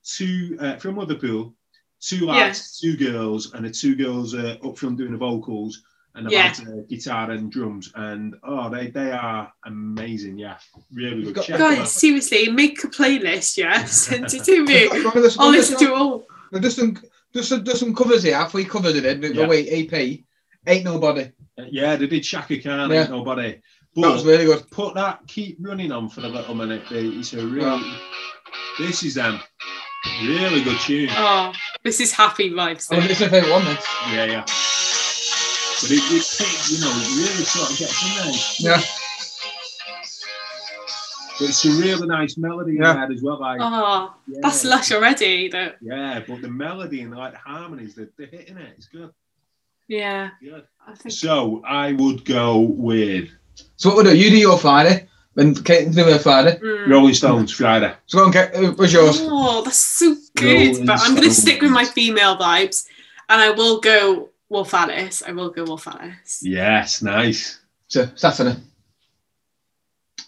[0.05, 1.53] two uh, from Liverpool,
[2.01, 5.81] two lads, two girls, and the two girls are up front doing the vocals,
[6.15, 6.45] and the Yeah.
[6.45, 10.37] lads uh, guitar and drums, and oh, they they are amazing.
[10.37, 10.57] Yeah,
[10.93, 11.35] really good.
[11.35, 11.87] Got- Check them Guys, out.
[11.89, 13.83] seriously, make a playlist, yeah.
[13.85, 14.87] Send it to me.
[14.87, 16.27] They've got- one of the- I'll one of listen to it all.
[16.51, 16.97] There's just some,
[17.33, 18.43] just some, just some covers here.
[18.49, 19.21] Three covers of it.
[19.21, 19.47] The Yeah.
[19.47, 20.23] wait, EP.
[20.65, 21.29] Ain't nobody.
[21.57, 23.01] Yeah, they did Chaka Khan, Yeah.
[23.01, 23.59] ain't nobody.
[23.95, 24.69] That was But really good.
[24.69, 26.83] put that keep running on for a little minute.
[26.91, 27.91] It's a really.
[28.77, 29.39] This is them.
[30.21, 31.09] Really good tune.
[31.11, 31.51] Oh,
[31.87, 32.87] this is happy vibes.
[32.91, 33.05] Oh, though.
[33.07, 33.63] it's my favourite one.
[33.65, 33.85] This.
[34.11, 34.41] Yeah, yeah.
[35.81, 38.11] But it, it you know, it really sort of gets in
[38.65, 38.75] there.
[38.75, 38.81] Yeah.
[41.39, 42.91] But it's a really nice melody Yeah.
[42.93, 43.39] in there as well.
[43.39, 45.47] Like, Oh, yeah, that's lush already.
[45.49, 45.71] Though.
[45.81, 48.73] Yeah, but the melody and like the harmonies, they're, they're hitting it.
[48.77, 49.11] It's good.
[49.87, 50.65] Yeah, Good.
[50.85, 51.13] I think.
[51.13, 53.29] So I would go with
[53.77, 54.17] So what we do?
[54.17, 56.57] You do your Friday, then Kate can do her Friday.
[56.59, 56.89] Mm.
[56.89, 57.93] Rolling Stones Friday.
[58.07, 58.49] So go on, Kate.
[58.55, 59.19] uh, What's yours?
[59.21, 60.67] Oh, that's so good.
[60.71, 62.87] Rolling but I'm going to stick with my female vibes,
[63.29, 65.21] and I will go Wolf Alice.
[65.27, 66.39] I will go Wolf Alice.
[66.41, 67.59] Yes, nice.
[67.87, 68.57] So Saturday.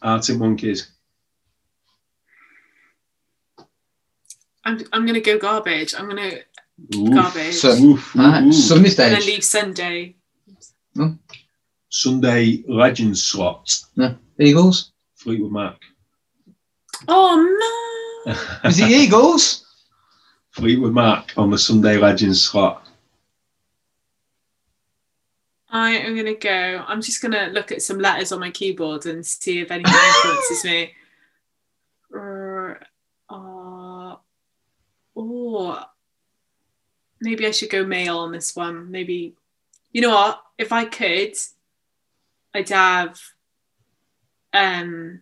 [0.01, 0.91] Arctic Monkeys.
[4.65, 5.95] I'm I'm going to go garbage.
[5.97, 7.13] I'm going to Oof.
[7.13, 8.43] garbage, So- Oof, oof, Right.
[8.43, 8.53] oof.
[8.53, 9.25] Sunday and then stage.
[9.25, 10.15] leave Sunday.
[11.89, 13.75] Sunday Legends slot.
[14.39, 14.91] Eagles.
[15.19, 15.75] Fleetwood Mac.
[17.07, 18.33] Oh no!
[18.63, 19.65] Is it Eagles?
[20.51, 22.87] Fleetwood Mac on the Sunday Legends slot.
[25.69, 26.83] I am going to go.
[26.87, 29.93] I'm just going to look at some letters on my keyboard and see if anything
[29.93, 30.93] influences me.
[32.13, 32.81] Er,
[33.29, 34.15] Uh,
[35.15, 35.83] oh,
[37.21, 38.89] maybe I should go male on this one.
[38.89, 39.35] Maybe,
[39.91, 40.41] you know what?
[40.57, 41.35] If I could,
[42.55, 43.21] I'd have.
[44.53, 45.21] Um.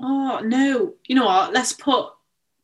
[0.00, 0.94] Oh no!
[1.06, 1.52] You know what?
[1.52, 2.10] Let's put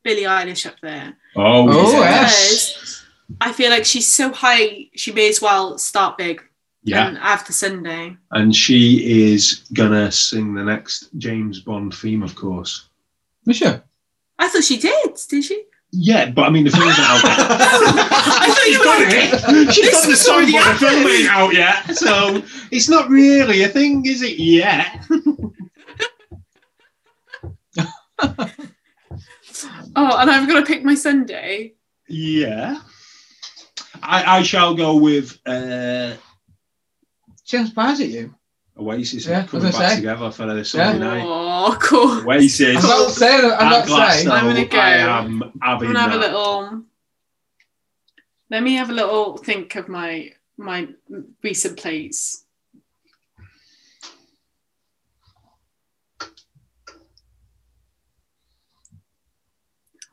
[0.02, 1.16] Billie Eilish up there.
[1.36, 3.04] Oh, Oh, yes.
[3.40, 6.42] I feel like she's so high, she may as well start big
[6.84, 7.08] Yeah.
[7.08, 8.16] and have Sunday.
[8.30, 12.88] And she is gonna sing the next James Bond theme, of course.
[13.46, 13.82] Michelle.
[14.38, 15.64] I thought she did, did she?
[15.96, 17.20] Yeah, but I mean the film's not out.
[17.24, 18.86] I thought you were
[19.62, 22.42] like, She's This got the is song, already but the film ain't out yet, so
[22.72, 24.36] it's not really a thing, is it?
[24.38, 25.06] Yet.
[29.96, 31.74] oh, and I'm gonna pick my Sunday.
[32.08, 32.80] Yeah.
[34.02, 36.14] I, I shall go with uh,
[37.44, 38.34] Sounds bad at you.
[38.76, 39.96] Oasis Yeah, I was coming back say.
[39.96, 41.22] together for the Sunday night.
[41.24, 42.28] Oh, cool.
[42.28, 42.76] Oasis.
[42.76, 43.36] I'm about to say.
[43.36, 44.24] I'm at about to say.
[44.24, 44.78] Glasgow, I'm gonna go.
[44.78, 46.44] I am I'm gonna have a little.
[46.58, 46.86] Um,
[48.50, 50.88] let me have a little think of my my
[51.42, 52.44] recent plays.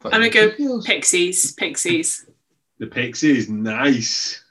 [0.04, 0.52] I'm gonna go
[0.84, 2.26] Pixies, Pixies.
[2.80, 4.44] The Pixies, nice.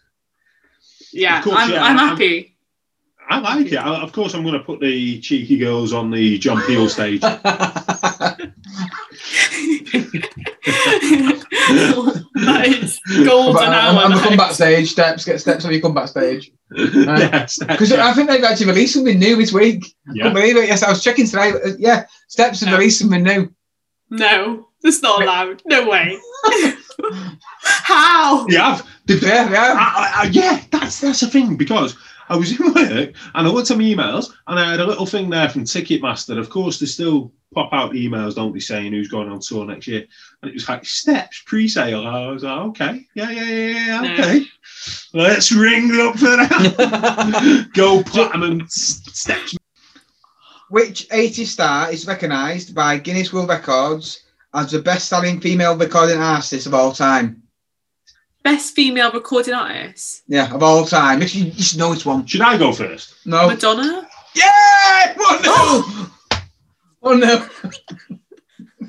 [1.12, 2.49] Yeah, Of course, I'm, yeah, I'm I'm- happy.
[3.30, 3.76] I like it.
[3.76, 7.20] I, of course, I'm going to put the cheeky girls on the John Peel stage.
[7.20, 8.50] that
[12.66, 14.04] is golden But I'm, hour.
[14.04, 14.56] I'm the that comeback is.
[14.56, 14.90] stage.
[14.90, 16.52] Steps, get steps on your comeback stage.
[16.76, 19.94] yes, Because I think they've actually released something new this week.
[20.12, 20.24] yeah.
[20.24, 20.68] Couldn't believe it.
[20.68, 21.50] Yes, I was checking today.
[21.52, 22.76] Uh, Yeah, Steps have Yeah.
[22.76, 23.50] released something new.
[24.10, 25.62] No, that's not allowed.
[25.66, 26.18] No way.
[27.62, 28.46] How?
[28.48, 29.74] Yeah, I've- the- Yeah, yeah.
[29.78, 31.96] I, I, I- yeah, that's that's the thing because
[32.30, 35.04] I was in work and I looked at my emails and I had a little
[35.04, 36.38] thing there from Ticketmaster.
[36.38, 39.88] Of course, they still pop out emails, don't they, saying who's going on tour next
[39.88, 40.04] year?
[40.40, 42.06] And it was like steps pre-sale.
[42.06, 44.12] I was like, okay, yeah, yeah, yeah, yeah, No.
[44.14, 44.44] okay.
[45.12, 47.68] Let's ring up for that.
[47.74, 49.56] Go platinum s- steps.
[50.68, 54.22] Which 80 star is recognised by Guinness World Records
[54.54, 57.42] as the best-selling female recording artist of all time?
[58.42, 60.22] Best female recording artist?
[60.26, 61.20] Yeah, of all time.
[61.20, 62.24] You should, you should know this one.
[62.26, 63.14] Should I go first?
[63.26, 63.46] No.
[63.48, 64.08] Madonna?
[64.34, 65.14] Yeah!
[65.16, 66.06] One no!
[67.02, 67.48] Oh no!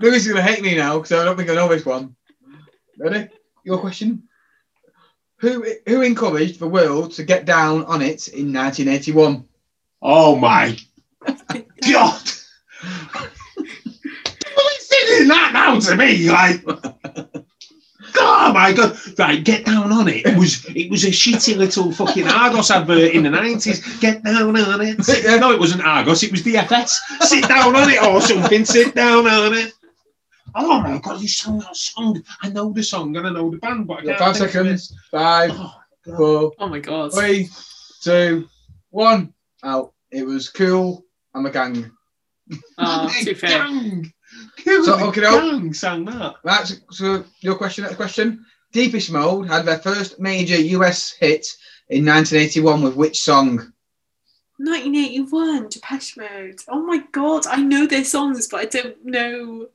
[0.00, 2.14] Louis is gonna hate me now because I don't think I know this one.
[2.98, 3.28] Ready?
[3.64, 4.24] Your question.
[5.38, 9.46] Who who encouraged the world to get down on it in 1981?
[10.02, 10.76] Oh my
[11.26, 12.30] god!
[12.82, 16.64] Well, it's singing that now to me, like.
[18.64, 18.96] My god!
[19.18, 20.24] Right, get down on it.
[20.26, 23.80] It was it was a shitty little fucking Argos advert in the nineties.
[23.98, 25.02] Get down on it.
[25.08, 26.22] Sit- No, it wasn't Argos.
[26.22, 26.90] It was DFS.
[27.20, 28.64] Sit down on it or something.
[28.64, 29.72] Sit down on it.
[30.54, 31.20] Oh my god!
[31.20, 32.22] You sang that song.
[32.42, 34.54] I know the song and I know the band, but I got can't five think
[34.54, 34.78] of it.
[34.78, 35.00] seconds.
[35.10, 35.74] Five, Oh,
[36.06, 36.16] God.
[36.16, 37.12] four, Oh my god.
[37.12, 37.48] three,
[38.02, 38.48] two,
[38.90, 39.34] one.
[39.62, 39.92] Out.
[40.10, 41.04] It was cool.
[41.34, 41.90] I'm a gang.
[42.78, 43.50] Oh, too fair.
[43.50, 44.12] Gang.
[44.64, 46.34] Cool, So, the okay, gang sang that.
[46.44, 47.84] That's so your question.
[47.84, 48.44] Next question.
[48.74, 51.46] Depeche Mode had their first major US hit
[51.88, 53.72] in 1981 with which song?
[54.58, 56.58] 1981, Depeche Mode.
[56.68, 59.66] Oh my god, I know their songs, but I don't know.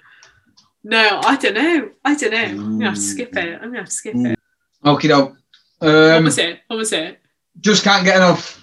[0.84, 1.90] No, I don't know.
[2.04, 2.44] I don't know.
[2.44, 3.56] I'm gonna have to skip it.
[3.56, 4.38] I'm gonna have to skip it.
[4.86, 5.08] Okay.
[5.10, 5.36] What
[5.82, 6.60] Um, was it?
[6.68, 7.20] What was it?
[7.62, 8.62] just can't get enough.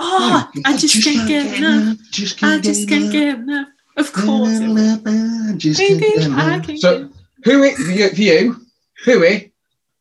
[0.00, 1.98] Oh, I just can't get enough.
[2.10, 3.68] Just I just can't get enough.
[3.96, 4.58] Of course.
[4.60, 5.58] it.
[5.58, 7.12] Just Baby, I can So- get
[7.44, 8.56] Huey, for you, you
[9.04, 9.47] Huey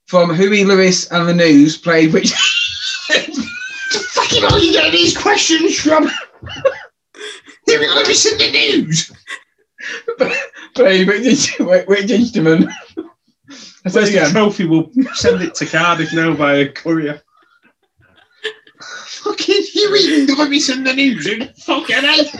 [0.07, 2.31] from Huey Lewis and the News played which?
[3.11, 6.09] fucking are you getting these questions from?
[7.65, 9.11] Here we go, listen the news.
[10.73, 12.69] played which, which instrument?
[13.85, 14.65] I said Where's the trophy?
[14.65, 17.21] We'll send it to Cardiff now via courier.
[18.79, 21.27] fucking Huey Lewis and the news.
[21.27, 22.31] Who the fuck are they?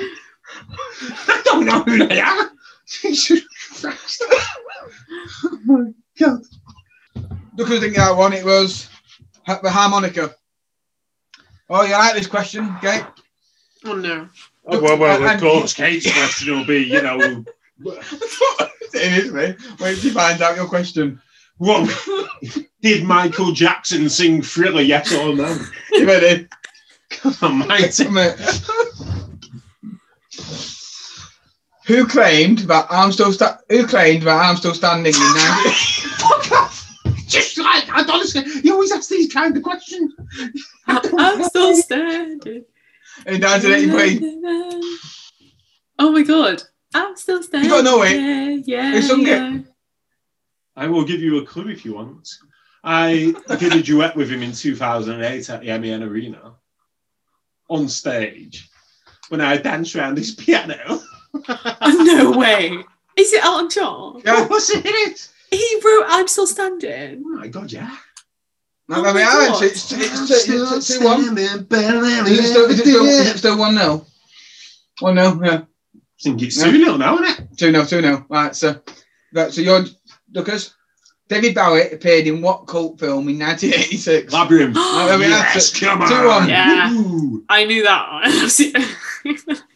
[1.28, 2.50] I don't know who they are.
[2.88, 3.42] Jesus
[3.82, 4.24] Christ.
[4.30, 6.42] oh my God.
[7.58, 8.34] Look who didn't get that one.
[8.34, 8.88] It was
[9.48, 10.36] the harmonica.
[11.70, 13.02] Oh, you like this question, okay?
[13.84, 14.30] Oh no.
[14.66, 17.20] Oh, well, well, of course, Kate's question will be, you know,
[17.86, 19.56] it is me.
[19.80, 21.22] Wait till you find out your question.
[21.58, 21.90] what
[22.82, 24.82] did Michael Jackson sing Thriller?
[24.82, 25.58] Yes or no?
[25.94, 26.48] You ready?
[27.10, 27.98] Come on, mate.
[31.88, 36.32] Who claimed that I'm still sta- Who claimed that I'm still standing in 90- Fuck
[36.32, 36.37] off!
[37.76, 40.14] Just like I honestly, you always ask these kind of questions.
[40.88, 42.66] I'm still standing.
[43.26, 45.00] in 1983?
[46.00, 46.64] Oh my god.
[46.94, 47.70] I'm still standing.
[47.70, 48.20] gotta know it.
[48.20, 48.92] Yeah, yeah.
[48.92, 49.28] Who sung it?
[49.28, 49.60] yeah.
[50.76, 52.30] I will give you a clue if you want.
[52.84, 56.54] I did a duet with him in 2008 at the MEN Arena
[57.70, 58.70] on stage
[59.30, 61.02] when I danced around his piano.
[61.34, 62.78] Oh, no way.
[63.18, 64.22] Is it Elton John?
[64.24, 64.42] Yeah.
[64.42, 65.34] Of course it is.
[65.50, 67.24] He wrote I'm Still Standing.
[67.26, 67.96] Oh my god, yeah.
[68.90, 69.48] Oh no, Oh there we my are.
[69.50, 69.64] God.
[69.64, 71.38] It's, it's, it's, it's, it's two one.
[71.38, 74.08] Is it still, is it still, is it still one nil?
[75.00, 75.62] One nil, yeah.
[76.22, 77.58] think it's 2 0 now, isn't it?
[77.58, 78.26] Two nil, two nil.
[78.30, 78.82] Right, so
[79.34, 79.86] right, so you're
[80.34, 80.74] Lucas.
[81.30, 84.32] David Bowie appeared in what cult film in 1986?
[84.32, 84.76] Labyrinth.
[84.78, 85.30] Right, there we are.
[85.30, 86.08] yes, Two- come on.
[86.10, 86.48] two one.
[86.50, 86.90] Yeah.
[86.94, 87.44] Woo.
[87.50, 89.58] I knew that one.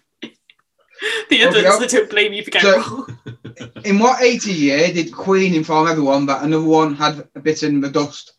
[1.30, 3.18] the others, Okay, I don't blame you for getting So- wrong.
[3.86, 8.34] In what 80 year did Queen inform everyone that another one had bitten the dust?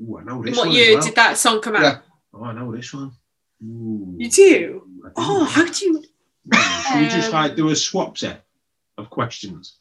[0.00, 0.76] Ooh, I know In this what one.
[0.76, 1.04] year well.
[1.04, 1.82] did that song come out?
[1.82, 1.98] Yeah.
[2.32, 3.12] Oh, I know this one.
[3.64, 4.14] Ooh.
[4.18, 4.82] You do?
[5.04, 5.12] I do.
[5.16, 6.02] Oh, how do you.
[6.52, 8.44] Should we just Um, like do a swap set
[8.98, 9.76] of questions?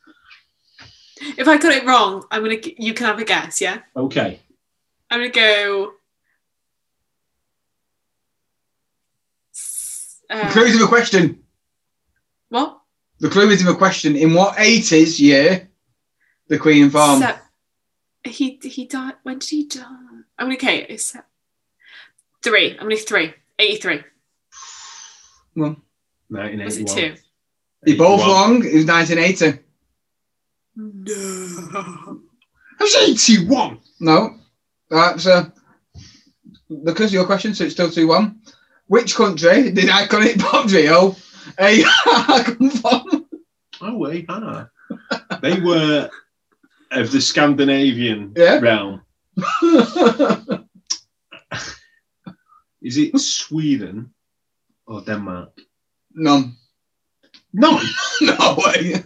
[1.38, 2.58] If I got it wrong, I'm gonna.
[2.78, 3.62] You can have a guess.
[3.62, 4.40] Yeah, Okay.
[5.12, 5.94] I'm gonna go.
[9.54, 11.43] s- The Uh, clue the question.
[12.54, 12.80] What?
[13.20, 14.16] The clue is in the question.
[14.16, 15.70] In what 80s year
[16.50, 17.24] the Queen informed?
[17.24, 19.16] Se- he he died.
[19.24, 19.82] When did he die?
[20.38, 20.86] I'm gonna okay.
[20.88, 21.16] It's
[22.44, 22.72] three.
[22.78, 23.34] I'm gonna three.
[23.60, 24.02] 83.
[25.56, 25.76] Well,
[26.30, 26.96] Was it 1981.
[26.96, 27.22] two?
[27.86, 28.30] you're both 81.
[28.30, 28.56] wrong.
[28.66, 29.60] It was 1980.
[30.76, 32.20] No.
[32.80, 33.80] I was 81.
[34.00, 34.38] No.
[34.90, 35.46] Right, so uh,
[36.84, 38.42] because of your question, so it's still 2 1.
[38.88, 41.16] Which country did iconic pop trio
[42.82, 43.28] From?
[43.82, 44.70] Oh, wait, ah.
[45.42, 46.10] They were
[46.92, 48.60] of the Scandinavian Yeah.
[48.60, 49.02] realm.
[52.82, 54.14] Is it Sweden
[54.86, 55.50] or Denmark?
[56.14, 56.56] None.
[57.52, 57.80] No,
[58.22, 59.04] No way.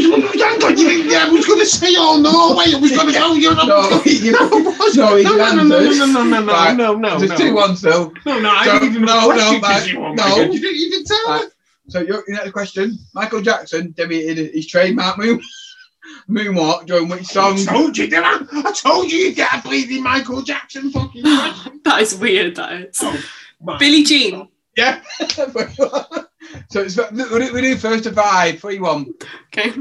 [0.00, 3.34] I was going to say, oh no, wait, I was going to go.
[3.34, 4.48] You know, No, you- no,
[4.94, 6.06] no, you no, no, no, no, answered.
[6.06, 6.76] no, no, no, no, Right.
[6.76, 8.12] no, no, There's 2 no, 1 still.
[8.26, 10.36] no, no, I So- didn't even no, know no, no, Mike, you, no.
[10.36, 11.44] you didn't even tell Right.
[11.44, 11.50] me.
[11.90, 15.40] So your, your next question: Michael Jackson debuted his trademark moon,
[16.30, 17.56] moonwalk during which I song?
[17.64, 18.40] told you, did I?
[18.52, 21.80] I told you you get a bleeding Michael Jackson fucking question.
[21.84, 22.56] that is weird.
[22.56, 22.98] That is.
[23.02, 23.18] Oh,
[23.62, 24.48] my- Billie Jean.
[24.76, 25.00] Yeah.
[26.68, 29.14] so it's we do, we do first to five, three one.
[29.46, 29.72] Okay.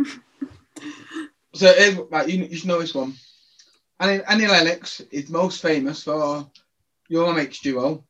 [1.54, 3.16] So here's, right, you, you should know this one.
[4.00, 6.50] Annie, Annie Lennox is most famous for
[7.12, 8.04] Eurythmics duo.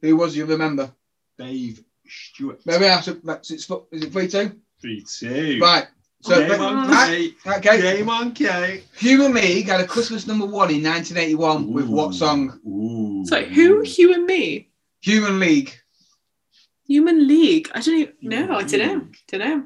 [0.00, 0.92] Who was you remember?
[1.36, 2.60] Dave Stewart.
[2.64, 4.52] Maybe I should, that's it's, is it three two?
[4.80, 5.58] Three, two.
[5.60, 5.88] Right.
[6.22, 7.56] So Game on right, Kate.
[7.56, 7.80] okay.
[7.80, 8.84] Game on Kate.
[8.96, 12.60] Human League had a Christmas number one in 1981 with what song?
[12.64, 13.26] Ooh.
[13.26, 13.82] So who?
[13.84, 14.68] You and me.
[15.00, 15.76] Human League.
[16.92, 17.70] Human League.
[17.74, 18.56] I don't even know.
[18.56, 18.86] I don't know.
[18.86, 19.64] Human Don't know.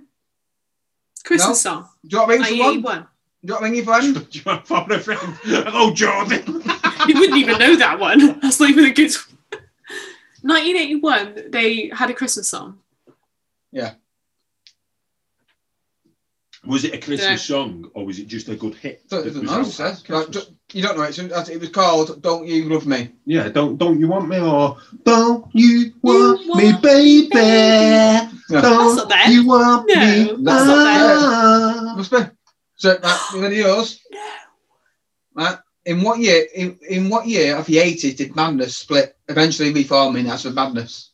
[1.25, 1.89] Christmas song.
[2.07, 2.85] Do you want to ring someone?
[2.85, 3.07] 1981.
[3.43, 4.31] Do you want to ring your friend?
[4.31, 5.39] Do you want to phone a friend?
[5.43, 6.63] Hello, Jordan.
[7.09, 8.41] You wouldn't even know that one.
[8.41, 9.13] That's not even a good.
[10.43, 10.55] One.
[10.55, 11.51] 1981.
[11.53, 12.79] They had a Christmas song.
[16.67, 17.57] Was it a Christmas Yeah.
[17.57, 19.09] song or was it just a good hit?
[19.09, 19.97] Don't, don't know, sir.
[20.09, 20.51] Like, Christmas?
[20.73, 21.19] you don't know it.
[21.19, 25.47] It was called "Don't You Love Me." Yeah, don't don't you want me or don't
[25.53, 27.29] you want You me, want baby?
[27.33, 28.31] Yeah.
[28.49, 30.25] That's Don't not you want No, me?
[30.45, 31.17] that's not there.
[31.19, 31.95] Ah.
[31.97, 32.19] Must be.
[32.77, 34.01] So, right, you ready yours?
[34.13, 34.21] No.
[35.35, 35.59] Right.
[35.85, 36.47] In what year?
[36.55, 41.11] In, in what year of the eighties did Madness split, eventually reforming as the Madness?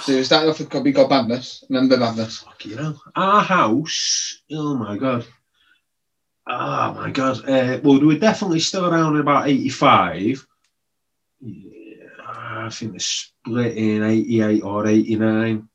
[0.00, 1.64] So it started off with called, called Madness.
[1.68, 2.38] Remember Madness?
[2.38, 2.96] Fuck you know.
[3.14, 4.42] Our house.
[4.52, 5.26] Oh my god.
[6.46, 7.48] Oh my god.
[7.48, 10.46] Uh, well, were definitely still around about eighty-five.
[11.40, 15.68] Yeah, I think they split in eighty-eight or eighty-nine.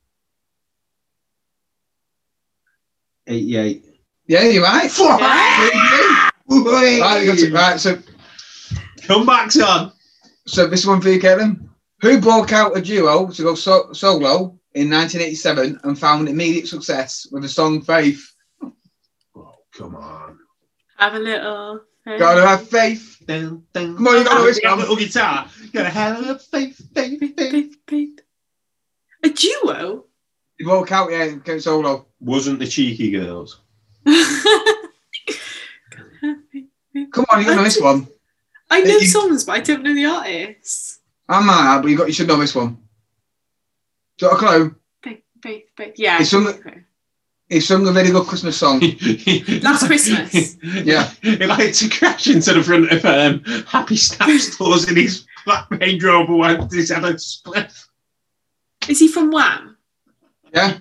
[3.27, 3.85] Eighty-eight.
[4.27, 4.91] Yeah, you're right.
[4.91, 5.19] Fuck!
[5.21, 7.79] Right, got right.
[7.79, 7.97] So,
[9.03, 9.91] Come back, son.
[10.45, 11.68] so this one for you, Kevin.
[12.01, 17.27] Who broke out a duo to go so- solo in 1987 and found immediate success
[17.31, 18.33] with the song "Faith"?
[19.35, 20.39] Oh, come on.
[20.97, 21.81] Have a little.
[22.05, 23.21] Gotta have faith.
[23.25, 23.95] Dun, dun.
[23.95, 24.63] Come on, you gotta listen.
[24.63, 25.47] got a little guitar.
[25.73, 27.35] Gotta have a faith, faith, faith.
[27.35, 28.19] Babe, babe.
[29.23, 30.05] A duo.
[30.57, 32.07] He broke out, yeah, and came solo.
[32.19, 33.61] Wasn't the cheeky girls.
[34.05, 34.15] Come
[37.31, 38.07] on, you got to know this one.
[38.69, 40.98] I know songs, but I don't know the artists.
[41.29, 42.77] I might have, but you got you should know this one.
[44.17, 44.75] Do you want a clue?
[45.95, 46.19] Yeah.
[46.19, 46.53] It's some-
[47.47, 48.79] He sung a very good Christmas song.
[49.61, 50.57] Last Christmas.
[50.63, 51.09] Yeah.
[51.21, 55.69] He liked to crash into the front of um, Happy Snap stores in his black
[55.71, 57.71] Range Rover once he's had a split.
[58.87, 59.77] Is he from Wham?
[60.53, 60.77] Yeah.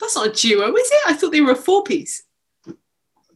[0.00, 1.00] That's not a duo, is it?
[1.06, 2.22] I thought they were a four piece.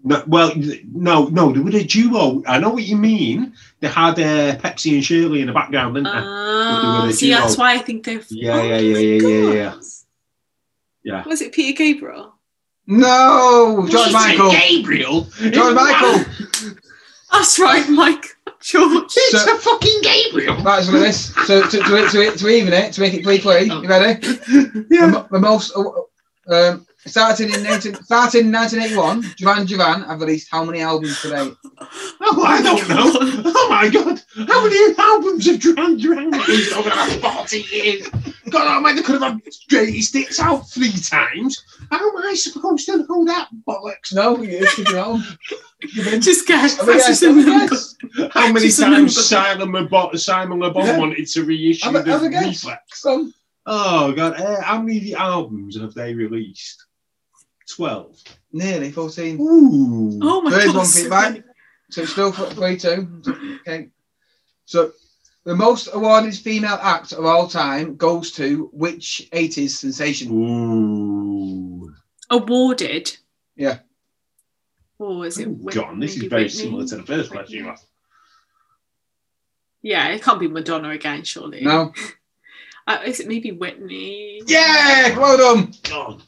[0.02, 0.52] No, well,
[0.92, 2.42] no, no, they were a duo.
[2.46, 3.52] I know what you mean.
[3.80, 6.10] They had uh, Pepsi and Shirley in the background, didn't they?
[6.14, 7.38] Ah, a see, duo.
[7.40, 8.22] that's why I think they're.
[8.30, 9.74] Yeah, oh yeah, yeah, yeah, yeah, yeah.
[11.02, 11.24] Yeah.
[11.28, 12.34] Was it Peter Gabriel?
[12.86, 14.50] No, George Michael.
[14.50, 15.26] Gabriel.
[15.38, 16.24] George Michael.
[17.30, 18.24] That's right, Mike.
[18.60, 19.04] George.
[19.16, 20.56] It's So- a fucking Gabriel.
[20.62, 21.34] Right, so look at this.
[21.46, 24.26] So to, to, to, to even it, to make it 3 3, you ready?
[24.90, 25.06] Yeah.
[25.06, 25.72] mo- the most.
[25.76, 25.82] uh,
[26.52, 31.50] Um, starting in 19, starting in 1981, Duran Duran have released how many albums today?
[32.22, 33.12] Oh, I don't know.
[33.52, 34.20] Oh my god.
[34.48, 37.20] How many albums have Duran Duran released over the last
[37.50, 38.08] 40 years?
[38.50, 41.62] God, I mean, they could have had Straight Sticks out three times.
[41.90, 44.12] How am I supposed to know that bollocks?
[44.12, 45.24] No, it's the drum.
[46.20, 46.76] Just guess.
[46.78, 47.68] Have a That's just a have a number.
[47.74, 47.94] guess.
[48.32, 49.10] How many Just times number.
[49.10, 50.98] Simon Le Bon, Simon Le Bon Yeah.
[50.98, 52.46] wanted to reissue Have a- the have a guess.
[52.64, 52.82] reflex?
[53.00, 53.32] Some.
[53.66, 56.84] Oh god, uh, how many albums have they released?
[57.74, 58.16] 12.
[58.52, 59.40] Nearly 14.
[59.40, 60.18] Ooh.
[60.22, 60.76] Oh my Third god.
[60.76, 61.32] one, so Pete, right?
[61.32, 61.44] many.
[61.90, 63.22] So it's still 3 2.
[63.66, 63.88] Okay.
[64.64, 64.92] So
[65.44, 70.30] the most awarded female act of all time goes to which 80s sensation?
[70.32, 71.92] Ooh.
[72.30, 73.16] Awarded.
[73.56, 73.78] Yeah.
[74.98, 76.58] Or is it Oh, Whit- John, this is very Whitney?
[76.58, 77.86] similar to the first question you asked.
[79.82, 81.62] Yeah, it can't be Madonna again, surely.
[81.62, 81.92] No.
[82.86, 84.42] Uh, is it maybe Whitney?
[84.46, 85.72] Yeah, well done.
[85.84, 86.22] God.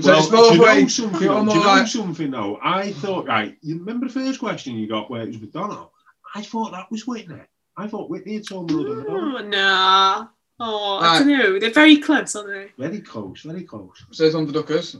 [0.00, 1.18] So Well, do you know something?
[1.18, 2.58] Do you know like- something though?
[2.62, 3.56] I thought right.
[3.62, 5.86] You remember the first question you got where it was Madonna?
[6.34, 7.40] I thought that was Whitney.
[7.76, 9.04] I thought Whitney had told me Madonna.
[9.04, 10.26] Mm, oh, nah.
[10.60, 11.18] Oh, I Right.
[11.20, 11.58] don't know.
[11.58, 12.70] They're very close, aren't they?
[12.76, 14.04] Very close, very close.
[14.10, 14.96] So it's on the Duckers.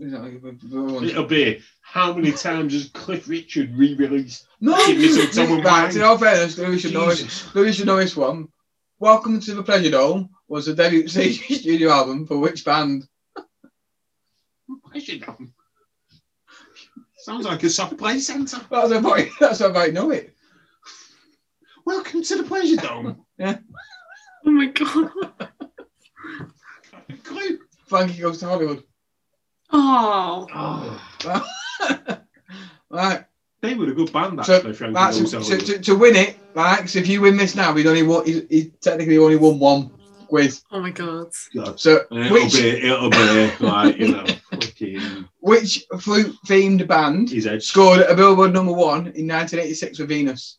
[0.00, 1.04] Is that like the- the one?
[1.04, 4.46] It'll be how many times has Cliff Richard re-released?
[4.60, 7.22] No, Give me some right, in all fairness, Louis should know this.
[7.22, 7.54] Jesus.
[7.54, 8.48] Louis should know this one.
[8.98, 13.06] Welcome to the Pleasure Dome was the debut studio album for which band?
[14.94, 15.36] I should know.
[17.18, 18.60] Sounds like a soft play centre.
[18.70, 20.34] That's about that's about I know it.
[21.84, 23.24] Welcome to the Pleasure Dome.
[23.38, 23.58] Yeah.
[24.46, 25.10] Oh my god.
[27.24, 27.58] Clue.
[27.86, 28.84] Frankie goes to Hollywood.
[29.72, 30.46] Oh.
[30.54, 31.02] Oh,
[32.90, 33.24] Right,
[33.62, 34.74] they were a good band So, actually.
[34.74, 36.88] Frankie right so, to, to, to win it, right?
[36.88, 38.26] So if you win this now, he'd only won.
[38.26, 39.90] He, he technically only won one
[40.28, 40.62] quiz.
[40.70, 41.32] Oh my god.
[41.54, 41.80] God.
[41.80, 44.26] So It'll which be, it'll be like you know,
[44.82, 47.62] fucking which flute themed band his head.
[47.62, 50.58] scored a Billboard number one in 1986 with Venus?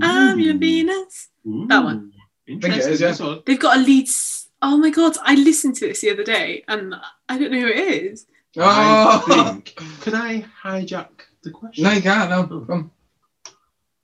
[0.00, 1.28] I'm your Venus.
[1.46, 1.66] Ooh.
[1.68, 2.12] That one.
[2.46, 2.72] Interesting.
[2.72, 3.26] Think it is, yeah.
[3.26, 3.42] one.
[3.44, 4.08] They've got a lead.
[4.62, 6.94] Oh my god, I listened to this the other day and
[7.28, 8.26] I don't know who it is.
[8.56, 9.76] Oh, I think.
[10.00, 11.08] Can I hijack
[11.42, 11.84] the question?
[11.84, 12.30] no, you can't.
[12.30, 12.64] No, oh.
[12.64, 12.90] come.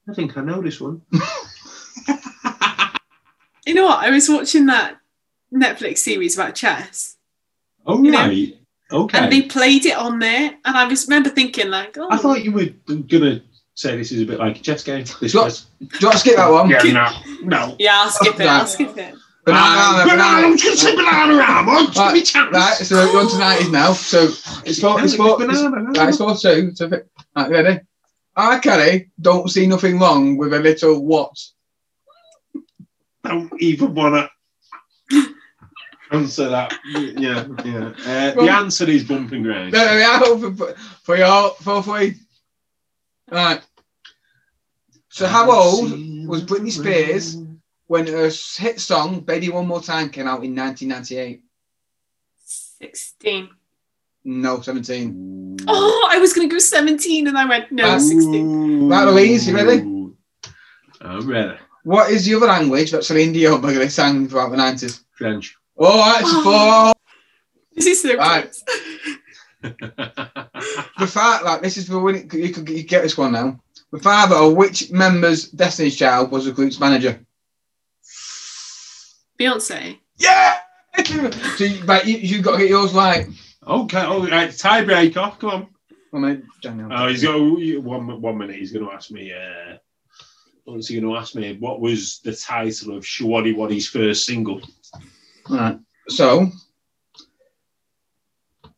[0.08, 1.02] I think I know this one.
[3.66, 4.04] You know what?
[4.04, 4.98] I was watching that
[5.52, 7.16] Netflix series about chess
[7.86, 8.58] Oh You know, right.
[8.92, 9.18] Okay.
[9.18, 12.38] and they played it on there and I just remember thinking like, oh, I thought
[12.38, 12.40] oh.
[12.40, 13.42] you were gonna
[13.74, 15.04] say this is a bit like a chess game.
[15.20, 15.66] This Got- was.
[15.80, 16.68] Do you want to skip that one?
[16.70, 17.10] Yeah, no,
[17.42, 17.76] no.
[17.78, 18.46] yeah, I'll skip it.
[18.46, 19.14] I'll skip it.
[19.44, 21.68] Banana, banana, I'm just saying Bananarama.
[21.68, 22.50] I'm just Right, me chance.
[22.50, 23.92] Right, so we're on to 90s now.
[23.92, 24.24] So
[24.64, 26.74] it's four, it's four, it's, right, it's four two.
[26.74, 26.88] So,
[27.36, 27.80] right, ready?
[28.36, 28.58] R.
[28.60, 31.36] Kelly don't see nothing wrong with a little what?
[33.24, 34.28] don't even wanna
[36.14, 36.74] answer that.
[36.84, 37.86] Yeah, yeah.
[37.88, 39.72] Uh, Well- the answer is bumping ground.
[39.72, 42.14] There we are for, for your for free.
[43.30, 43.62] Right.
[45.08, 45.90] So how old
[46.26, 47.36] was Britney Spears
[47.86, 51.42] when her hit song "Baby One More Time" came out in 1998?
[52.44, 53.48] 16.
[54.24, 55.56] No, 17.
[55.68, 58.88] Oh, I was going to go 17 and I went, no, 16.
[58.88, 59.80] Right, Louise, you ready?
[61.00, 61.58] I'm ready.
[61.84, 65.04] What is the other language that Celine Dion regularly sang throughout the 90s?
[65.12, 65.56] French.
[65.76, 66.92] All right, it's Oh.
[66.92, 66.92] four.
[67.74, 68.54] This is so Right.
[70.98, 72.30] The fact, like this is the winning.
[72.32, 73.58] You could you get this one now.
[73.92, 77.24] The father of which member's Destiny's Child was the group's manager?
[79.40, 79.98] Beyonce.
[80.16, 80.58] Yeah.
[81.56, 83.26] so you, right, you, you got to get yours right.
[83.66, 84.50] okay, all right.
[84.50, 85.38] Tiebreaker.
[85.38, 85.68] Come on.
[86.12, 86.88] I mean, Daniel.
[86.92, 87.38] Oh, he's got
[87.82, 88.56] one, one minute.
[88.56, 89.32] He's going to ask me.
[89.32, 89.76] Uh,
[90.64, 91.56] what's he going to ask me?
[91.58, 94.60] What was the title of Showaddywaddy's first single?
[95.48, 95.78] Right.
[96.08, 96.50] So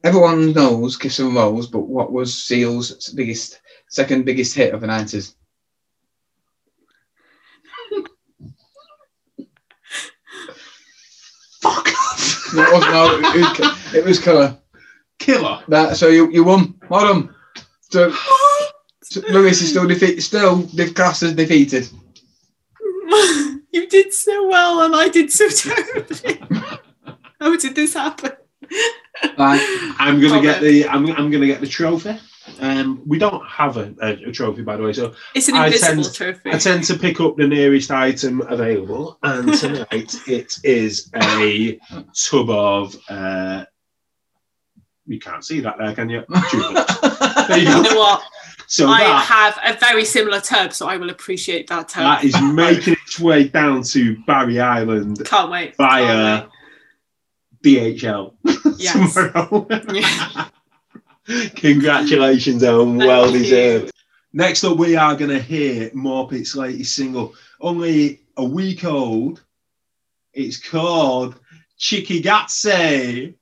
[0.04, 4.86] everyone knows Kiss and Rose, but what was Seal's biggest, second biggest hit of the
[4.86, 5.34] nineties?
[11.62, 12.52] Fuck off.
[12.54, 12.92] No, it wasn't.
[12.92, 14.56] No, it, was- it was Killer.
[15.18, 15.62] Killer.
[15.68, 16.78] That so you you won.
[16.88, 17.34] Well done.
[17.90, 18.12] So,
[19.02, 20.22] so Lewis is still defeated.
[20.22, 21.88] Still, the class is defeated.
[23.76, 26.42] You did so well and I did so terribly.
[27.40, 28.32] How did this happen?
[29.38, 30.88] I'm gonna get the.
[30.88, 32.18] I'm, I'm gonna get the trophy.
[32.60, 34.92] Um, we don't have a, a, a trophy, by the way.
[34.92, 36.50] So It's an I tend- trophy.
[36.50, 41.78] I tend to pick up the nearest item available, and tonight it is a
[42.14, 42.96] tub of.
[43.08, 43.64] Uh,
[45.08, 46.24] you can't see that there, can you?
[46.28, 48.22] There you you know what?
[48.68, 49.24] So I that,
[49.62, 52.02] have a very similar tub, so I will appreciate that tub.
[52.02, 55.76] that is making its way down to Barry Island Can't wait.
[55.76, 56.46] via
[57.64, 58.34] DHL
[58.78, 59.14] Yes.
[59.14, 59.66] tomorrow.
[61.56, 62.96] Congratulations, Ellen.
[62.98, 63.92] Well deserved.
[64.32, 69.42] Next up, we are going to hear Morpit's latest single, only a week old.
[70.34, 71.40] It's called
[71.78, 73.34] Chikigatse.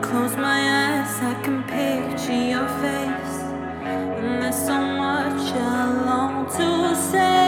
[0.00, 3.36] Close my eyes, I can picture your face.
[3.82, 7.47] And there's so much I long to say.